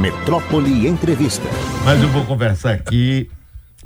Metrópole 0.00 0.88
Entrevista. 0.88 1.46
Mas 1.84 2.00
eu 2.00 2.08
vou 2.08 2.24
conversar 2.24 2.72
aqui 2.72 3.28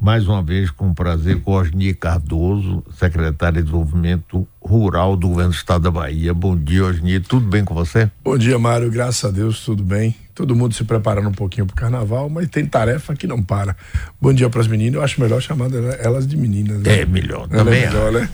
mais 0.01 0.29
uma 0.29 0.41
vez 0.45 0.71
com 0.71 0.95
prazer 0.95 1.41
com 1.41 1.51
Osni 1.51 1.93
Cardoso, 1.93 2.85
secretário 2.97 3.57
de 3.57 3.65
Desenvolvimento 3.65 4.47
Rural 4.63 5.17
do 5.17 5.27
Governo 5.27 5.51
do 5.51 5.57
Estado 5.57 5.83
da 5.83 5.91
Bahia. 5.91 6.33
Bom 6.33 6.57
dia, 6.57 6.85
Osni. 6.85 7.19
Tudo 7.19 7.49
bem 7.49 7.65
com 7.65 7.75
você? 7.75 8.09
Bom 8.23 8.39
dia, 8.39 8.57
Mário. 8.61 8.89
Graças 8.93 9.25
a 9.25 9.33
Deus, 9.33 9.65
tudo 9.65 9.83
bem. 9.83 10.15
Todo 10.37 10.55
mundo 10.55 10.73
se 10.73 10.85
preparando 10.85 11.29
um 11.29 11.33
pouquinho 11.33 11.67
para 11.67 11.75
o 11.75 11.77
carnaval, 11.77 12.31
mas 12.31 12.49
tem 12.49 12.65
tarefa 12.65 13.17
que 13.17 13.27
não 13.27 13.43
para. 13.43 13.77
Bom 14.21 14.33
dia 14.33 14.49
para 14.49 14.61
as 14.61 14.69
meninas. 14.69 14.95
Eu 14.95 15.03
acho 15.03 15.21
melhor 15.21 15.43
chamar 15.43 15.69
elas 15.99 16.29
de 16.29 16.37
meninas. 16.37 16.79
Né? 16.79 17.01
É 17.01 17.07
melhor, 17.07 17.49
Ela 17.51 17.65
também. 17.65 17.83
É 17.83 17.87
melhor, 17.89 18.13
né? 18.13 18.29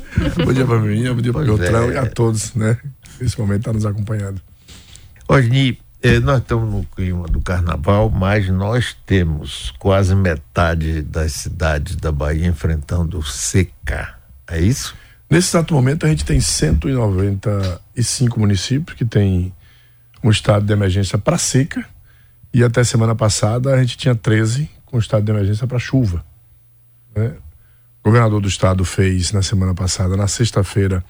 bom 0.45 0.53
dia 0.53 0.67
para 0.67 0.77
as 0.77 0.83
meninas, 0.83 1.15
bom 1.15 1.23
dia 1.23 1.33
para 1.33 1.51
o 1.51 1.63
é. 1.63 1.95
e 1.95 1.97
a 1.97 2.05
todos, 2.05 2.55
né? 2.55 2.77
Nesse 3.19 3.41
momento 3.41 3.61
está 3.61 3.73
nos 3.73 3.87
acompanhando. 3.87 4.43
Osni, 5.27 5.79
nós 6.23 6.41
estamos 6.41 6.73
no 6.73 6.83
clima 6.85 7.29
do 7.29 7.43
carnaval, 7.43 8.09
mas 8.09 8.49
nós 8.49 8.97
temos 9.05 9.75
quase 9.79 10.15
metade 10.15 11.03
das 11.03 11.33
cidades 11.33 11.95
da 11.97 12.11
Bahia 12.11 12.47
enfrentando 12.47 13.23
seca. 13.23 14.15
É 14.49 14.59
isso? 14.59 14.97
Nesse 15.29 15.51
exato 15.51 15.75
momento, 15.75 16.07
a 16.07 16.09
gente 16.09 16.25
tem 16.25 16.41
195 16.41 18.41
municípios 18.41 18.97
que 18.97 19.05
têm 19.05 19.53
um 20.25 20.31
estado 20.31 20.65
de 20.65 20.73
emergência 20.73 21.19
para 21.19 21.37
seca. 21.37 21.85
E 22.53 22.65
até 22.65 22.83
semana 22.83 23.15
passada, 23.15 23.75
a 23.75 23.81
gente 23.81 23.99
tinha 23.99 24.15
13 24.15 24.71
com 24.87 24.99
estado 24.99 25.25
de 25.25 25.31
emergência 25.31 25.67
para 25.67 25.79
chuva. 25.79 26.25
Né? 27.15 27.35
O 28.03 28.09
governador 28.09 28.41
do 28.41 28.49
estado 28.49 28.85
fez, 28.85 29.33
na 29.33 29.43
semana 29.43 29.75
passada, 29.75 30.17
na 30.17 30.27
sexta-feira, 30.27 31.05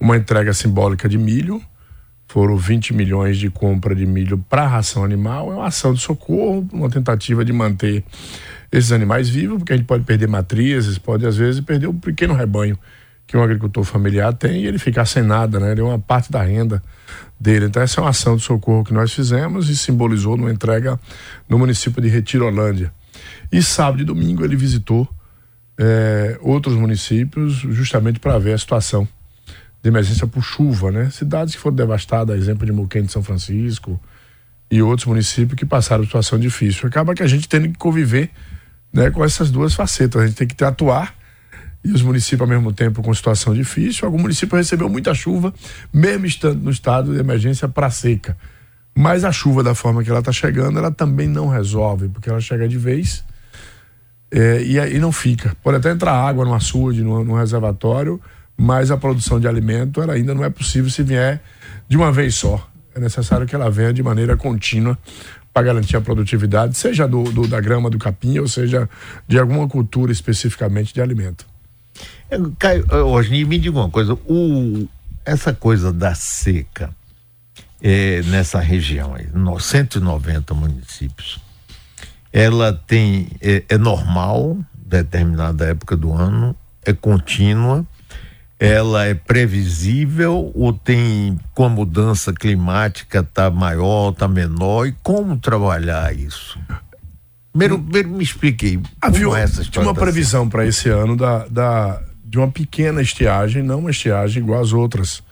uma 0.00 0.16
entrega 0.16 0.54
simbólica 0.54 1.08
de 1.08 1.18
milho 1.18 1.62
foram 2.30 2.56
20 2.56 2.94
milhões 2.94 3.38
de 3.38 3.50
compra 3.50 3.92
de 3.92 4.06
milho 4.06 4.38
para 4.48 4.64
ração 4.64 5.02
animal, 5.02 5.50
é 5.50 5.56
uma 5.56 5.66
ação 5.66 5.92
de 5.92 6.00
socorro, 6.00 6.64
uma 6.72 6.88
tentativa 6.88 7.44
de 7.44 7.52
manter 7.52 8.04
esses 8.70 8.92
animais 8.92 9.28
vivos, 9.28 9.58
porque 9.58 9.72
a 9.72 9.76
gente 9.76 9.86
pode 9.86 10.04
perder 10.04 10.28
matrizes, 10.28 10.96
pode 10.96 11.26
às 11.26 11.36
vezes 11.36 11.60
perder 11.60 11.88
um 11.88 11.98
pequeno 11.98 12.32
rebanho 12.32 12.78
que 13.26 13.36
um 13.36 13.42
agricultor 13.42 13.82
familiar 13.82 14.32
tem 14.32 14.62
e 14.62 14.66
ele 14.68 14.78
ficar 14.78 15.06
sem 15.06 15.24
nada, 15.24 15.58
né? 15.58 15.72
Ele 15.72 15.80
é 15.80 15.84
uma 15.84 15.98
parte 15.98 16.30
da 16.30 16.40
renda 16.40 16.80
dele. 17.38 17.66
Então 17.66 17.82
essa 17.82 18.00
é 18.00 18.04
uma 18.04 18.10
ação 18.10 18.36
de 18.36 18.42
socorro 18.42 18.84
que 18.84 18.94
nós 18.94 19.12
fizemos 19.12 19.68
e 19.68 19.76
simbolizou 19.76 20.36
numa 20.36 20.52
entrega 20.52 21.00
no 21.48 21.58
município 21.58 22.00
de 22.00 22.08
Retirolândia. 22.08 22.92
E 23.50 23.60
sábado 23.60 24.02
e 24.02 24.04
domingo 24.04 24.44
ele 24.44 24.54
visitou 24.54 25.08
é, 25.76 26.38
outros 26.40 26.76
municípios 26.76 27.54
justamente 27.54 28.20
para 28.20 28.38
ver 28.38 28.52
a 28.52 28.58
situação 28.58 29.08
de 29.82 29.88
emergência 29.88 30.26
por 30.26 30.42
chuva, 30.42 30.90
né? 30.90 31.10
Cidades 31.10 31.54
que 31.54 31.60
foram 31.60 31.76
devastadas, 31.76 32.38
exemplo 32.38 32.66
de 32.66 32.72
Muquém 32.72 33.02
de 33.02 33.12
São 33.12 33.22
Francisco 33.22 34.00
e 34.70 34.82
outros 34.82 35.06
municípios 35.06 35.58
que 35.58 35.64
passaram 35.64 36.04
situação 36.04 36.38
difícil. 36.38 36.86
Acaba 36.86 37.14
que 37.14 37.22
a 37.22 37.26
gente 37.26 37.48
tem 37.48 37.62
que 37.62 37.78
conviver 37.78 38.30
né, 38.92 39.10
com 39.10 39.24
essas 39.24 39.50
duas 39.50 39.74
facetas. 39.74 40.22
A 40.22 40.26
gente 40.26 40.36
tem 40.36 40.46
que 40.46 40.62
atuar 40.62 41.14
e 41.82 41.90
os 41.90 42.02
municípios 42.02 42.42
ao 42.42 42.46
mesmo 42.46 42.72
tempo 42.72 43.02
com 43.02 43.12
situação 43.12 43.54
difícil. 43.54 44.06
Algum 44.06 44.18
município 44.18 44.56
recebeu 44.56 44.88
muita 44.88 45.14
chuva, 45.14 45.52
mesmo 45.92 46.26
estando 46.26 46.62
no 46.62 46.70
estado 46.70 47.12
de 47.12 47.18
emergência 47.18 47.66
para 47.66 47.90
seca. 47.90 48.36
Mas 48.94 49.24
a 49.24 49.32
chuva, 49.32 49.62
da 49.62 49.74
forma 49.74 50.04
que 50.04 50.10
ela 50.10 50.18
está 50.18 50.32
chegando, 50.32 50.78
ela 50.78 50.90
também 50.90 51.26
não 51.26 51.48
resolve, 51.48 52.08
porque 52.08 52.28
ela 52.28 52.40
chega 52.40 52.68
de 52.68 52.76
vez 52.76 53.24
é, 54.30 54.62
e 54.62 54.78
aí 54.78 54.98
não 54.98 55.10
fica. 55.10 55.56
Pode 55.62 55.78
até 55.78 55.90
entrar 55.90 56.12
água 56.12 56.44
no 56.44 56.54
açude, 56.54 57.02
no, 57.02 57.24
no 57.24 57.34
reservatório, 57.34 58.20
mas 58.60 58.90
a 58.90 58.96
produção 58.98 59.40
de 59.40 59.48
alimento 59.48 60.02
ela 60.02 60.12
ainda 60.12 60.34
não 60.34 60.44
é 60.44 60.50
possível 60.50 60.90
se 60.90 61.02
vier 61.02 61.40
de 61.88 61.96
uma 61.96 62.12
vez 62.12 62.34
só. 62.34 62.68
É 62.94 63.00
necessário 63.00 63.46
que 63.46 63.54
ela 63.54 63.70
venha 63.70 63.90
de 63.90 64.02
maneira 64.02 64.36
contínua 64.36 64.98
para 65.50 65.62
garantir 65.62 65.96
a 65.96 66.00
produtividade, 66.02 66.76
seja 66.76 67.08
do, 67.08 67.22
do, 67.32 67.48
da 67.48 67.58
grama 67.58 67.88
do 67.88 67.98
capim, 67.98 68.38
ou 68.38 68.46
seja 68.46 68.86
de 69.26 69.38
alguma 69.38 69.66
cultura 69.66 70.12
especificamente 70.12 70.92
de 70.92 71.00
alimento. 71.00 71.46
É, 72.30 72.36
Caio, 72.58 72.84
hoje 73.06 73.46
me 73.46 73.58
diga 73.58 73.78
uma 73.78 73.88
coisa, 73.88 74.12
o, 74.12 74.86
essa 75.24 75.54
coisa 75.54 75.90
da 75.90 76.14
seca 76.14 76.90
é, 77.80 78.20
nessa 78.24 78.60
região, 78.60 79.14
aí, 79.14 79.26
190 79.58 80.52
municípios, 80.52 81.40
ela 82.30 82.74
tem 82.74 83.28
é, 83.40 83.64
é 83.70 83.78
normal 83.78 84.58
determinada 84.74 85.64
época 85.64 85.96
do 85.96 86.12
ano, 86.12 86.54
é 86.84 86.92
contínua 86.92 87.86
ela 88.60 89.06
é 89.06 89.14
previsível 89.14 90.52
ou 90.54 90.70
tem 90.70 91.40
com 91.54 91.64
a 91.64 91.68
mudança 91.70 92.30
climática 92.30 93.22
tá 93.22 93.50
maior, 93.50 94.12
tá 94.12 94.28
menor 94.28 94.86
e 94.86 94.94
como 95.02 95.38
trabalhar 95.38 96.14
isso? 96.14 96.58
Primeiro, 97.50 97.76
hum. 97.76 97.82
primeiro 97.82 98.10
me 98.10 98.22
expliquei. 98.22 98.78
Havia 99.00 99.26
é 99.28 99.40
essa 99.40 99.64
tinha 99.64 99.82
uma 99.82 99.94
previsão 99.94 100.46
para 100.46 100.66
esse 100.66 100.90
ano 100.90 101.16
da, 101.16 101.46
da, 101.46 102.02
de 102.22 102.36
uma 102.36 102.50
pequena 102.50 103.00
estiagem, 103.00 103.62
não 103.62 103.78
uma 103.78 103.90
estiagem 103.90 104.42
igual 104.42 104.60
às 104.60 104.74
outras. 104.74 105.22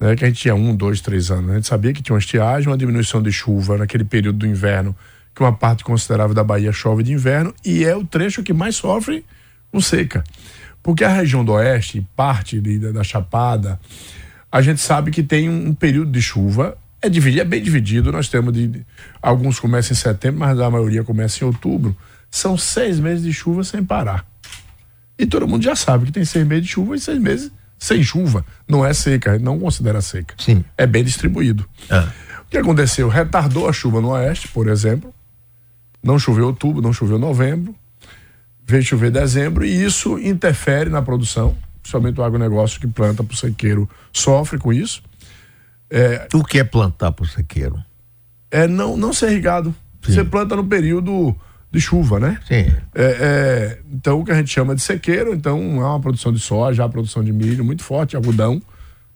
Né, 0.00 0.16
que 0.16 0.24
a 0.24 0.28
gente 0.28 0.40
tinha 0.40 0.54
um, 0.54 0.74
dois, 0.74 1.02
três 1.02 1.30
anos. 1.30 1.50
A 1.50 1.54
gente 1.56 1.66
sabia 1.66 1.92
que 1.92 2.02
tinha 2.02 2.14
uma 2.14 2.18
estiagem, 2.18 2.68
uma 2.68 2.78
diminuição 2.78 3.22
de 3.22 3.30
chuva 3.30 3.76
naquele 3.76 4.04
período 4.04 4.38
do 4.38 4.46
inverno, 4.46 4.96
que 5.34 5.42
uma 5.42 5.52
parte 5.52 5.84
considerável 5.84 6.34
da 6.34 6.42
Bahia 6.42 6.72
chove 6.72 7.02
de 7.02 7.12
inverno, 7.12 7.54
e 7.62 7.84
é 7.84 7.94
o 7.94 8.04
trecho 8.04 8.42
que 8.42 8.54
mais 8.54 8.74
sofre 8.74 9.24
com 9.70 9.80
seca. 9.80 10.24
Porque 10.84 11.02
a 11.02 11.08
região 11.08 11.42
do 11.42 11.52
oeste, 11.52 12.06
parte 12.14 12.60
da, 12.60 12.92
da 12.92 13.02
Chapada, 13.02 13.80
a 14.52 14.60
gente 14.60 14.82
sabe 14.82 15.10
que 15.10 15.22
tem 15.22 15.48
um, 15.48 15.68
um 15.68 15.74
período 15.74 16.12
de 16.12 16.20
chuva, 16.20 16.76
é, 17.00 17.08
dividido, 17.08 17.40
é 17.40 17.44
bem 17.44 17.62
dividido, 17.62 18.12
nós 18.12 18.28
temos 18.28 18.52
de. 18.52 18.84
Alguns 19.20 19.58
começam 19.58 19.94
em 19.94 19.96
setembro, 19.96 20.40
mas 20.40 20.60
a 20.60 20.70
maioria 20.70 21.02
começa 21.02 21.42
em 21.42 21.46
outubro. 21.46 21.96
São 22.30 22.58
seis 22.58 23.00
meses 23.00 23.24
de 23.24 23.32
chuva 23.32 23.64
sem 23.64 23.82
parar. 23.82 24.26
E 25.18 25.24
todo 25.24 25.48
mundo 25.48 25.64
já 25.64 25.74
sabe 25.74 26.04
que 26.04 26.12
tem 26.12 26.24
seis 26.24 26.46
meses 26.46 26.66
de 26.66 26.72
chuva 26.72 26.94
e 26.96 27.00
seis 27.00 27.18
meses 27.18 27.50
sem 27.78 28.02
chuva. 28.02 28.44
Não 28.68 28.84
é 28.84 28.92
seca, 28.92 29.30
a 29.30 29.34
gente 29.34 29.44
não 29.44 29.58
considera 29.58 30.02
seca. 30.02 30.34
Sim. 30.36 30.62
É 30.76 30.86
bem 30.86 31.02
distribuído. 31.02 31.66
Ah. 31.88 32.12
O 32.46 32.50
que 32.50 32.58
aconteceu? 32.58 33.08
Retardou 33.08 33.66
a 33.66 33.72
chuva 33.72 34.02
no 34.02 34.10
oeste, 34.10 34.48
por 34.48 34.68
exemplo. 34.68 35.14
Não 36.02 36.18
choveu 36.18 36.44
outubro, 36.44 36.82
não 36.82 36.92
choveu 36.92 37.18
novembro 37.18 37.74
veio 38.66 38.82
chover 38.82 39.10
dezembro 39.10 39.64
e 39.64 39.84
isso 39.84 40.18
interfere 40.18 40.88
na 40.90 41.02
produção, 41.02 41.56
principalmente 41.82 42.18
o 42.18 42.24
agronegócio 42.24 42.80
que 42.80 42.86
planta 42.86 43.22
para 43.22 43.34
o 43.34 43.36
sequeiro 43.36 43.88
sofre 44.12 44.58
com 44.58 44.72
isso. 44.72 45.02
É, 45.90 46.26
o 46.34 46.42
que 46.42 46.58
é 46.58 46.64
plantar 46.64 47.12
para 47.12 47.24
o 47.24 47.28
sequeiro? 47.28 47.82
É 48.50 48.66
não, 48.66 48.96
não 48.96 49.12
ser 49.12 49.30
irrigado. 49.30 49.74
Sim. 50.02 50.12
Você 50.12 50.24
planta 50.24 50.56
no 50.56 50.64
período 50.64 51.36
de 51.70 51.80
chuva, 51.80 52.20
né? 52.20 52.38
Sim. 52.46 52.72
É, 52.94 53.04
é, 53.04 53.78
então 53.92 54.20
o 54.20 54.24
que 54.24 54.30
a 54.32 54.36
gente 54.36 54.50
chama 54.50 54.74
de 54.74 54.80
sequeiro, 54.80 55.34
então 55.34 55.80
há 55.82 55.90
uma 55.90 56.00
produção 56.00 56.32
de 56.32 56.38
soja, 56.38 56.84
há 56.84 56.88
produção 56.88 57.22
de 57.22 57.32
milho 57.32 57.64
muito 57.64 57.82
forte, 57.82 58.16
algodão 58.16 58.62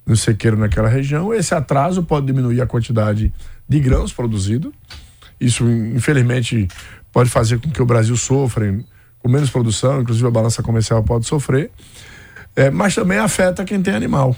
no 0.05 0.17
sequeiro 0.17 0.57
naquela 0.57 0.89
região. 0.89 1.33
Esse 1.33 1.55
atraso 1.55 2.03
pode 2.03 2.27
diminuir 2.27 2.61
a 2.61 2.67
quantidade 2.67 3.33
de 3.69 3.81
grãos 3.81 4.13
produzido. 4.13 4.73
Isso, 5.41 5.69
infelizmente, 5.69 6.67
pode 7.13 7.31
fazer 7.31 7.61
com 7.61 7.71
que 7.71 7.81
o 7.81 7.87
Brasil 7.87 8.17
sofra 8.17 8.67
com 9.19 9.29
menos 9.29 9.51
produção, 9.51 10.01
inclusive 10.01 10.27
a 10.27 10.31
balança 10.31 10.63
comercial 10.63 11.03
pode 11.03 11.27
sofrer, 11.27 11.71
é, 12.57 12.71
mas 12.71 12.95
também 12.95 13.19
afeta 13.19 13.65
quem 13.65 13.81
tem 13.83 13.95
animal, 13.95 14.35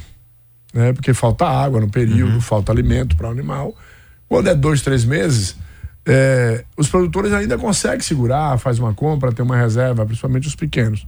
né? 0.72 0.92
Porque 0.92 1.14
falta 1.14 1.46
água 1.46 1.80
no 1.80 1.90
período, 1.90 2.34
uhum. 2.34 2.40
falta 2.40 2.72
alimento 2.72 3.16
para 3.16 3.28
o 3.28 3.30
animal. 3.30 3.74
Quando 4.28 4.48
é 4.48 4.54
dois, 4.54 4.82
três 4.82 5.04
meses, 5.04 5.56
é, 6.06 6.64
os 6.76 6.88
produtores 6.88 7.32
ainda 7.32 7.58
conseguem 7.58 8.00
segurar, 8.00 8.58
faz 8.58 8.78
uma 8.78 8.94
compra, 8.94 9.32
tem 9.32 9.44
uma 9.44 9.56
reserva, 9.56 10.04
principalmente 10.04 10.46
os 10.46 10.54
pequenos. 10.54 11.06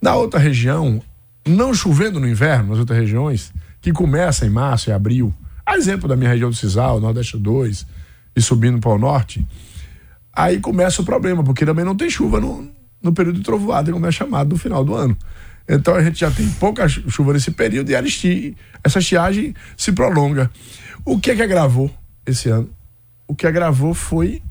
Na 0.00 0.14
outra 0.14 0.38
região, 0.38 1.02
não 1.46 1.72
chovendo 1.74 2.18
no 2.18 2.28
inverno, 2.28 2.70
nas 2.70 2.78
outras 2.78 2.98
regiões, 2.98 3.52
que 3.80 3.92
começa 3.92 4.46
em 4.46 4.50
março 4.50 4.90
e 4.90 4.92
abril, 4.92 5.34
a 5.66 5.76
exemplo 5.76 6.08
da 6.08 6.16
minha 6.16 6.30
região 6.30 6.50
do 6.50 6.56
Cisal, 6.56 7.00
Nordeste 7.00 7.38
2, 7.38 7.86
e 8.36 8.42
subindo 8.42 8.78
para 8.80 8.90
o 8.90 8.98
norte, 8.98 9.46
Aí 10.34 10.58
começa 10.58 11.00
o 11.00 11.04
problema, 11.04 11.44
porque 11.44 11.64
também 11.64 11.84
não 11.84 11.96
tem 11.96 12.10
chuva 12.10 12.40
no, 12.40 12.68
no 13.02 13.12
período 13.12 13.38
de 13.38 13.44
trovoada, 13.44 13.92
como 13.92 14.06
é 14.06 14.10
chamado, 14.10 14.50
no 14.50 14.58
final 14.58 14.84
do 14.84 14.94
ano. 14.94 15.16
Então 15.68 15.94
a 15.94 16.02
gente 16.02 16.20
já 16.20 16.30
tem 16.30 16.48
pouca 16.52 16.88
chuva 16.88 17.32
nesse 17.32 17.50
período 17.50 17.90
e 17.90 17.94
esti, 17.94 18.56
essa 18.82 18.98
estiagem 18.98 19.54
se 19.76 19.92
prolonga. 19.92 20.50
O 21.04 21.18
que 21.18 21.30
é 21.30 21.36
que 21.36 21.42
agravou 21.42 21.90
esse 22.26 22.48
ano? 22.48 22.68
O 23.26 23.34
que 23.34 23.46
agravou 23.46 23.94
foi 23.94 24.42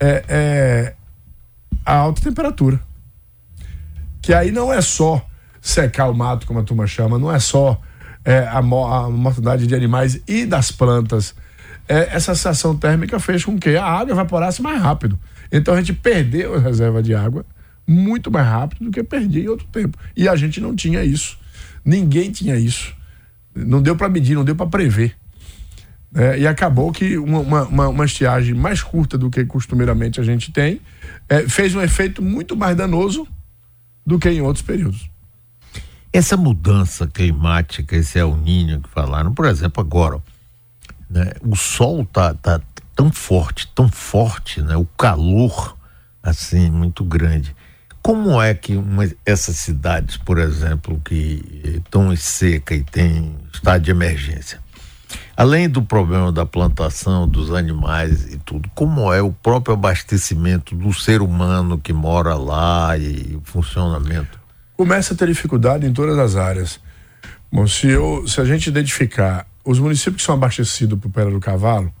é, 0.00 0.24
é, 0.28 0.94
a 1.84 1.96
alta 1.96 2.22
temperatura. 2.22 2.80
Que 4.22 4.32
aí 4.32 4.50
não 4.50 4.72
é 4.72 4.80
só 4.80 5.26
secar 5.60 6.08
o 6.08 6.14
mato, 6.14 6.46
como 6.46 6.60
a 6.60 6.62
turma 6.62 6.86
chama, 6.86 7.18
não 7.18 7.32
é 7.32 7.38
só 7.38 7.80
é, 8.24 8.38
a, 8.38 8.58
a 8.58 9.10
mortandade 9.10 9.66
de 9.66 9.74
animais 9.74 10.20
e 10.26 10.46
das 10.46 10.70
plantas 10.70 11.34
é, 11.88 12.14
essa 12.14 12.34
sensação 12.34 12.76
térmica 12.76 13.18
fez 13.20 13.44
com 13.44 13.58
que 13.58 13.76
a 13.76 13.84
água 13.84 14.12
evaporasse 14.12 14.60
mais 14.62 14.80
rápido. 14.80 15.18
Então 15.50 15.74
a 15.74 15.78
gente 15.78 15.92
perdeu 15.92 16.54
a 16.54 16.58
reserva 16.58 17.02
de 17.02 17.14
água 17.14 17.44
muito 17.86 18.30
mais 18.30 18.46
rápido 18.46 18.86
do 18.86 18.90
que 18.90 19.02
perdia 19.02 19.44
em 19.44 19.48
outro 19.48 19.66
tempo. 19.70 19.96
E 20.16 20.28
a 20.28 20.34
gente 20.34 20.60
não 20.60 20.74
tinha 20.74 21.04
isso. 21.04 21.38
Ninguém 21.84 22.30
tinha 22.32 22.56
isso. 22.56 22.94
Não 23.54 23.80
deu 23.80 23.94
para 23.94 24.08
medir, 24.08 24.34
não 24.34 24.44
deu 24.44 24.56
para 24.56 24.66
prever. 24.66 25.16
É, 26.14 26.38
e 26.38 26.46
acabou 26.46 26.90
que 26.92 27.16
uma, 27.18 27.40
uma, 27.40 27.88
uma, 27.88 28.04
estiagem 28.04 28.54
mais 28.54 28.82
curta 28.82 29.18
do 29.18 29.28
que 29.28 29.44
costumeiramente 29.44 30.20
a 30.20 30.24
gente 30.24 30.50
tem 30.50 30.80
é, 31.28 31.48
fez 31.48 31.74
um 31.74 31.82
efeito 31.82 32.22
muito 32.22 32.56
mais 32.56 32.76
danoso 32.76 33.26
do 34.04 34.18
que 34.18 34.30
em 34.30 34.40
outros 34.40 34.64
períodos. 34.64 35.10
Essa 36.12 36.36
mudança 36.36 37.06
climática, 37.06 37.96
esse 37.96 38.18
El 38.18 38.36
Ninho 38.36 38.80
que 38.80 38.88
falaram, 38.88 39.34
por 39.34 39.44
exemplo, 39.44 39.82
agora, 39.82 40.22
né, 41.08 41.32
o 41.42 41.56
sol 41.56 42.04
tá, 42.04 42.34
tá 42.34 42.60
tão 42.94 43.12
forte, 43.12 43.68
tão 43.74 43.88
forte, 43.88 44.62
né, 44.62 44.76
o 44.76 44.84
calor 44.84 45.76
assim 46.22 46.70
muito 46.70 47.04
grande. 47.04 47.54
Como 48.02 48.40
é 48.40 48.54
que 48.54 48.76
uma, 48.76 49.08
essas 49.24 49.56
cidades, 49.56 50.16
por 50.16 50.38
exemplo, 50.38 51.00
que 51.04 51.80
estão 51.84 52.14
seca 52.16 52.74
e 52.74 52.84
tem 52.84 53.36
estado 53.52 53.82
de 53.82 53.90
emergência, 53.90 54.60
além 55.36 55.68
do 55.68 55.82
problema 55.82 56.30
da 56.30 56.46
plantação 56.46 57.28
dos 57.28 57.52
animais 57.52 58.32
e 58.32 58.38
tudo, 58.38 58.70
como 58.74 59.12
é 59.12 59.20
o 59.20 59.32
próprio 59.32 59.74
abastecimento 59.74 60.74
do 60.74 60.92
ser 60.92 61.20
humano 61.20 61.78
que 61.78 61.92
mora 61.92 62.34
lá 62.34 62.96
e 62.96 63.36
o 63.36 63.42
funcionamento? 63.44 64.38
Começa 64.76 65.14
a 65.14 65.16
ter 65.16 65.26
dificuldade 65.26 65.86
em 65.86 65.92
todas 65.92 66.18
as 66.18 66.36
áreas. 66.36 66.80
Bom, 67.50 67.66
se, 67.66 67.88
eu, 67.88 68.26
se 68.28 68.40
a 68.40 68.44
gente 68.44 68.68
identificar 68.68 69.46
os 69.66 69.80
municípios 69.80 70.22
que 70.22 70.26
são 70.26 70.36
abastecidos 70.36 70.98
por 70.98 71.10
Pedra 71.10 71.32
do 71.32 71.40
Cavalo, 71.40 71.92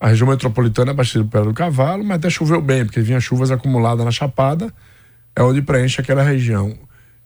a 0.00 0.08
região 0.08 0.28
metropolitana 0.28 0.90
é 0.90 0.92
abastecida 0.92 1.24
por 1.24 1.30
Pedra 1.30 1.46
do 1.46 1.54
Cavalo, 1.54 2.04
mas 2.04 2.16
até 2.16 2.28
choveu 2.28 2.60
bem, 2.60 2.84
porque 2.84 3.00
vinha 3.00 3.20
chuvas 3.20 3.52
acumuladas 3.52 4.04
na 4.04 4.10
Chapada, 4.10 4.74
é 5.34 5.42
onde 5.42 5.62
preenche 5.62 6.00
aquela 6.00 6.22
região. 6.22 6.76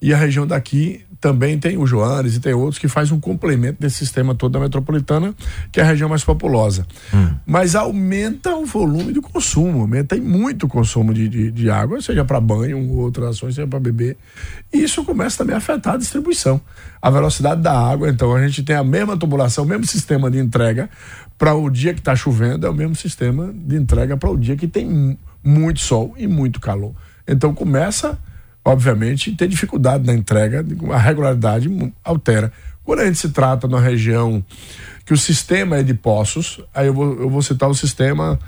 E 0.02 0.12
a 0.12 0.16
região 0.16 0.44
daqui 0.44 1.04
também 1.20 1.56
tem 1.56 1.78
o 1.78 1.86
Joanes 1.86 2.34
e 2.34 2.40
tem 2.40 2.52
outros 2.52 2.80
que 2.80 2.88
faz 2.88 3.12
um 3.12 3.20
complemento 3.20 3.80
desse 3.80 3.98
sistema 3.98 4.34
todo 4.34 4.50
da 4.50 4.58
metropolitana, 4.58 5.32
que 5.70 5.78
é 5.78 5.84
a 5.84 5.86
região 5.86 6.08
mais 6.08 6.24
populosa. 6.24 6.84
Hum. 7.14 7.28
Mas 7.46 7.76
aumenta 7.76 8.56
o 8.56 8.66
volume 8.66 9.12
do 9.12 9.22
consumo, 9.22 9.82
aumenta 9.82 10.16
muito 10.16 10.66
o 10.66 10.68
consumo 10.68 11.14
de, 11.14 11.28
de, 11.28 11.52
de 11.52 11.70
água, 11.70 12.02
seja 12.02 12.24
para 12.24 12.40
banho 12.40 12.76
ou 12.90 12.96
outras 12.96 13.36
ações, 13.36 13.54
seja 13.54 13.68
para 13.68 13.78
beber. 13.78 14.16
E 14.72 14.82
isso 14.82 15.04
começa 15.04 15.38
também 15.38 15.54
a 15.54 15.58
afetar 15.58 15.94
a 15.94 15.96
distribuição. 15.96 16.60
A 17.00 17.08
velocidade 17.08 17.62
da 17.62 17.72
água, 17.72 18.10
então 18.10 18.34
a 18.34 18.44
gente 18.44 18.64
tem 18.64 18.74
a 18.74 18.82
mesma 18.82 19.16
tubulação, 19.16 19.62
o 19.62 19.68
mesmo 19.68 19.86
sistema 19.86 20.28
de 20.28 20.40
entrega 20.40 20.90
para 21.38 21.54
o 21.54 21.70
dia 21.70 21.94
que 21.94 22.00
está 22.00 22.16
chovendo, 22.16 22.66
é 22.66 22.70
o 22.70 22.74
mesmo 22.74 22.96
sistema 22.96 23.54
de 23.54 23.76
entrega 23.76 24.16
para 24.16 24.28
o 24.28 24.36
dia 24.36 24.56
que 24.56 24.66
tem 24.66 25.16
muito 25.44 25.78
sol 25.78 26.14
e 26.18 26.26
muito 26.26 26.58
calor. 26.58 26.92
Então 27.28 27.54
começa 27.54 28.18
obviamente, 28.64 29.32
tem 29.32 29.48
dificuldade 29.48 30.06
na 30.06 30.14
entrega, 30.14 30.64
a 30.92 30.98
regularidade 30.98 31.68
altera. 32.04 32.52
Quando 32.84 33.00
a 33.00 33.06
gente 33.06 33.18
se 33.18 33.30
trata 33.30 33.68
de 33.68 33.74
uma 33.74 33.80
região 33.80 34.44
que 35.04 35.12
o 35.12 35.16
sistema 35.16 35.78
é 35.78 35.82
de 35.82 35.94
poços, 35.94 36.60
aí 36.74 36.86
eu 36.86 36.94
vou, 36.94 37.20
eu 37.20 37.30
vou 37.30 37.42
citar 37.42 37.68
o 37.68 37.74
sistema 37.74 38.38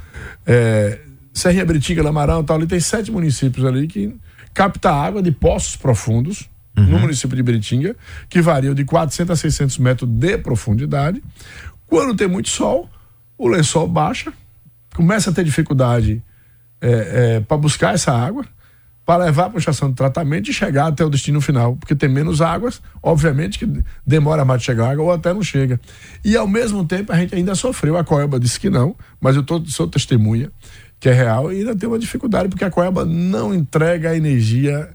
é, 0.47 1.01
Serrinha 1.33 1.65
Britinga, 1.65 2.03
Lamarão 2.03 2.45
tal, 2.45 2.57
ali 2.57 2.67
tem 2.67 2.79
sete 2.79 3.11
municípios 3.11 3.65
ali 3.67 3.89
que 3.89 4.15
capta 4.53 4.91
água 4.93 5.21
de 5.21 5.33
poços 5.33 5.75
profundos, 5.75 6.49
uhum. 6.79 6.85
no 6.87 6.99
município 7.01 7.37
de 7.37 7.43
Britinga, 7.43 7.97
que 8.29 8.41
variam 8.41 8.73
de 8.73 8.85
400 8.85 9.37
a 9.37 9.37
600 9.37 9.79
metros 9.79 10.09
de 10.09 10.39
profundidade. 10.39 11.23
Quando 11.89 12.17
tem 12.17 12.29
muito 12.29 12.49
sol, 12.49 12.89
o 13.37 13.49
lençol 13.49 13.89
baixa, 13.89 14.33
começa 14.95 15.31
a 15.31 15.33
ter 15.33 15.45
dificuldade 15.45 16.23
é, 16.81 17.37
é, 17.37 17.41
para 17.41 17.57
buscar 17.57 17.95
essa 17.95 18.13
água 18.13 18.45
para 19.05 19.25
levar 19.25 19.49
para 19.49 19.59
a 19.59 19.61
estação 19.61 19.91
de 19.91 19.97
tratamento 19.97 20.51
e 20.51 20.53
chegar 20.53 20.87
até 20.87 21.05
o 21.05 21.11
destino 21.11 21.41
final, 21.41 21.77
porque 21.77 21.95
tem 21.95 22.09
menos 22.09 22.41
águas, 22.41 22.81
obviamente 23.03 23.59
que 23.59 23.85
demora 24.07 24.45
mais 24.45 24.61
de 24.61 24.67
chegar 24.67 24.91
água 24.91 25.05
ou 25.05 25.13
até 25.13 25.33
não 25.33 25.43
chega. 25.43 25.79
E 26.25 26.37
ao 26.37 26.47
mesmo 26.47 26.85
tempo 26.85 27.13
a 27.13 27.17
gente 27.17 27.35
ainda 27.35 27.55
sofreu, 27.55 27.99
a 27.99 28.05
Coelba 28.05 28.41
disse 28.41 28.59
que 28.59 28.71
não, 28.71 28.97
mas 29.21 29.37
eu 29.37 29.43
tô, 29.43 29.65
sou 29.67 29.87
testemunha 29.87 30.51
que 30.99 31.09
é 31.09 31.13
real 31.13 31.53
e 31.53 31.59
ainda 31.59 31.77
tem 31.77 31.87
uma 31.87 31.99
dificuldade 31.99 32.49
porque 32.49 32.65
a 32.65 32.71
Coelba 32.71 33.05
não 33.05 33.53
entrega 33.53 34.11
a 34.11 34.17
energia 34.17 34.89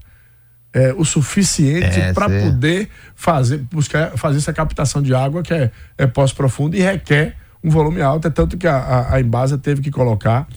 é, 0.72 0.92
o 0.96 1.04
suficiente 1.04 2.00
é, 2.00 2.12
para 2.12 2.28
poder 2.28 2.88
fazer 3.14 3.58
buscar 3.70 4.16
fazer 4.16 4.38
essa 4.38 4.52
captação 4.52 5.02
de 5.02 5.14
água 5.14 5.42
que 5.42 5.52
é, 5.52 5.70
é 5.98 6.06
pós-profundo 6.06 6.76
e 6.76 6.80
requer 6.80 7.36
um 7.62 7.70
volume 7.70 8.00
alto, 8.00 8.26
é 8.26 8.30
tanto 8.30 8.56
que 8.56 8.66
a, 8.66 8.76
a, 8.76 9.14
a 9.16 9.20
Embasa 9.20 9.58
teve 9.58 9.82
que 9.82 9.90
colocar 9.90 10.48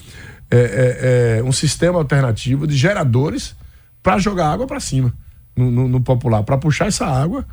é, 0.54 1.38
é, 1.38 1.38
é, 1.40 1.44
um 1.44 1.52
sistema 1.52 1.98
alternativo 1.98 2.68
de 2.68 2.76
geradores 2.76 3.56
para 4.02 4.20
jogar 4.20 4.52
água 4.52 4.68
para 4.68 4.80
cima 4.80 5.14
no, 5.56 5.72
no, 5.72 5.88
no 5.88 6.02
popular, 6.02 6.44
para 6.44 6.58
puxar 6.58 6.88
essa 6.88 7.06
água 7.06 7.46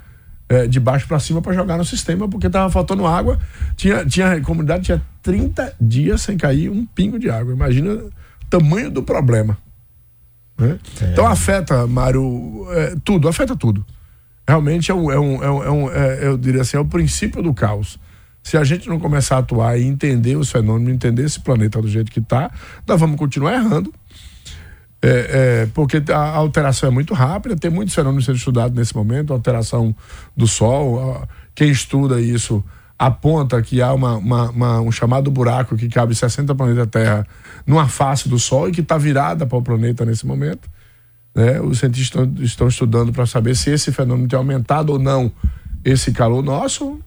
é, 0.49 0.67
de 0.67 0.81
baixo 0.81 1.07
para 1.07 1.19
cima 1.19 1.41
para 1.41 1.53
jogar 1.53 1.79
no 1.79 1.85
sistema, 1.85 2.29
porque 2.29 2.49
estava 2.49 2.69
faltando 2.71 3.07
água. 3.07 3.39
Tinha, 3.77 4.05
tinha, 4.05 4.33
a 4.33 4.41
comunidade 4.41 4.85
tinha 4.85 5.01
30 5.23 5.77
dias 5.81 6.21
sem 6.23 6.37
cair 6.37 6.69
um 6.69 6.85
pingo 6.85 7.19
de 7.19 7.31
água. 7.31 7.53
Imagina 7.53 7.93
o 7.93 8.11
tamanho 8.51 8.91
do 8.91 9.03
problema. 9.03 9.57
Né? 10.59 10.79
É. 11.01 11.13
Então 11.13 11.27
afeta, 11.27 11.87
Mário, 11.87 12.67
é, 12.73 12.97
tudo, 13.05 13.29
afeta 13.29 13.57
tudo. 13.57 13.87
Realmente 14.47 14.91
é 14.91 14.95
um, 14.95 15.11
é 15.11 15.19
um, 15.19 15.45
é 15.45 15.51
um, 15.51 15.63
é 15.63 15.71
um 15.71 15.91
é, 15.91 16.27
eu 16.27 16.37
diria 16.37 16.63
assim, 16.63 16.77
é 16.77 16.81
o 16.81 16.85
princípio 16.85 17.41
do 17.43 17.55
caos. 17.55 17.99
Se 18.43 18.57
a 18.57 18.65
gente 18.65 18.89
não 18.89 18.99
começar 18.99 19.37
a 19.37 19.39
atuar 19.41 19.79
e 19.79 19.85
entender 19.85 20.37
os 20.37 20.51
fenômenos, 20.51 20.93
entender 20.93 21.25
esse 21.25 21.41
planeta 21.41 21.81
do 21.81 21.89
jeito 21.89 22.11
que 22.11 22.21
está, 22.21 22.51
nós 22.87 22.99
vamos 22.99 23.17
continuar 23.17 23.55
errando. 23.55 23.93
É, 25.03 25.09
é, 25.63 25.69
porque 25.73 26.03
a 26.13 26.19
alteração 26.19 26.89
é 26.89 26.93
muito 26.93 27.15
rápida, 27.15 27.57
tem 27.57 27.71
muitos 27.71 27.95
fenômenos 27.95 28.27
sendo 28.27 28.37
estudados 28.37 28.77
nesse 28.77 28.95
momento, 28.95 29.33
a 29.33 29.37
alteração 29.37 29.95
do 30.37 30.47
Sol. 30.47 31.27
Quem 31.55 31.71
estuda 31.71 32.21
isso 32.21 32.63
aponta 32.99 33.63
que 33.63 33.81
há 33.81 33.95
uma, 33.95 34.17
uma, 34.17 34.51
uma, 34.51 34.81
um 34.81 34.93
chamado 34.93 35.31
buraco 35.31 35.75
que 35.75 35.89
cabe 35.89 36.15
60 36.15 36.55
planetas 36.55 36.87
Terra 36.89 37.27
numa 37.67 37.89
face 37.89 38.29
do 38.29 38.39
Sol 38.39 38.69
e 38.69 38.73
que 38.73 38.83
está 38.83 38.99
virada 38.99 39.47
para 39.47 39.57
o 39.57 39.63
planeta 39.63 40.05
nesse 40.05 40.27
momento. 40.27 40.69
Né? 41.35 41.61
Os 41.61 41.79
cientistas 41.79 42.27
estão, 42.27 42.45
estão 42.45 42.69
estudando 42.69 43.11
para 43.11 43.25
saber 43.25 43.57
se 43.57 43.71
esse 43.71 43.91
fenômeno 43.91 44.29
tem 44.29 44.37
aumentado 44.37 44.93
ou 44.93 44.99
não 44.99 45.33
esse 45.83 46.13
calor 46.13 46.43
nosso 46.43 47.01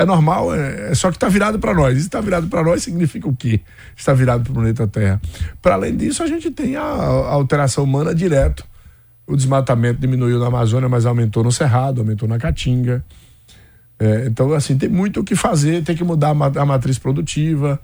é 0.00 0.06
normal, 0.06 0.54
é, 0.54 0.92
é 0.92 0.94
só 0.94 1.10
que 1.10 1.16
está 1.18 1.28
virado 1.28 1.58
para 1.58 1.74
nós. 1.74 1.98
E 1.98 2.00
está 2.00 2.22
virado 2.22 2.48
para 2.48 2.62
nós 2.62 2.82
significa 2.82 3.28
o 3.28 3.36
quê? 3.36 3.60
Está 3.94 4.14
virado 4.14 4.42
para 4.42 4.50
o 4.50 4.54
planeta 4.54 4.86
Terra. 4.86 5.20
Para 5.60 5.74
além 5.74 5.94
disso, 5.94 6.22
a 6.22 6.26
gente 6.26 6.50
tem 6.50 6.74
a, 6.74 6.82
a, 6.82 7.32
alteração 7.32 7.84
humana 7.84 8.14
direto. 8.14 8.64
O 9.26 9.36
desmatamento 9.36 10.00
diminuiu 10.00 10.38
na 10.38 10.46
Amazônia, 10.46 10.88
mas 10.88 11.04
aumentou 11.04 11.44
no 11.44 11.52
Cerrado, 11.52 12.00
aumentou 12.00 12.26
na 12.26 12.38
Caatinga. 12.38 13.04
É, 13.98 14.24
então, 14.26 14.50
assim, 14.54 14.78
tem 14.78 14.88
muito 14.88 15.20
o 15.20 15.24
que 15.24 15.36
fazer, 15.36 15.84
tem 15.84 15.94
que 15.94 16.02
mudar 16.02 16.30
a, 16.30 16.64
matriz 16.64 16.98
produtiva, 16.98 17.78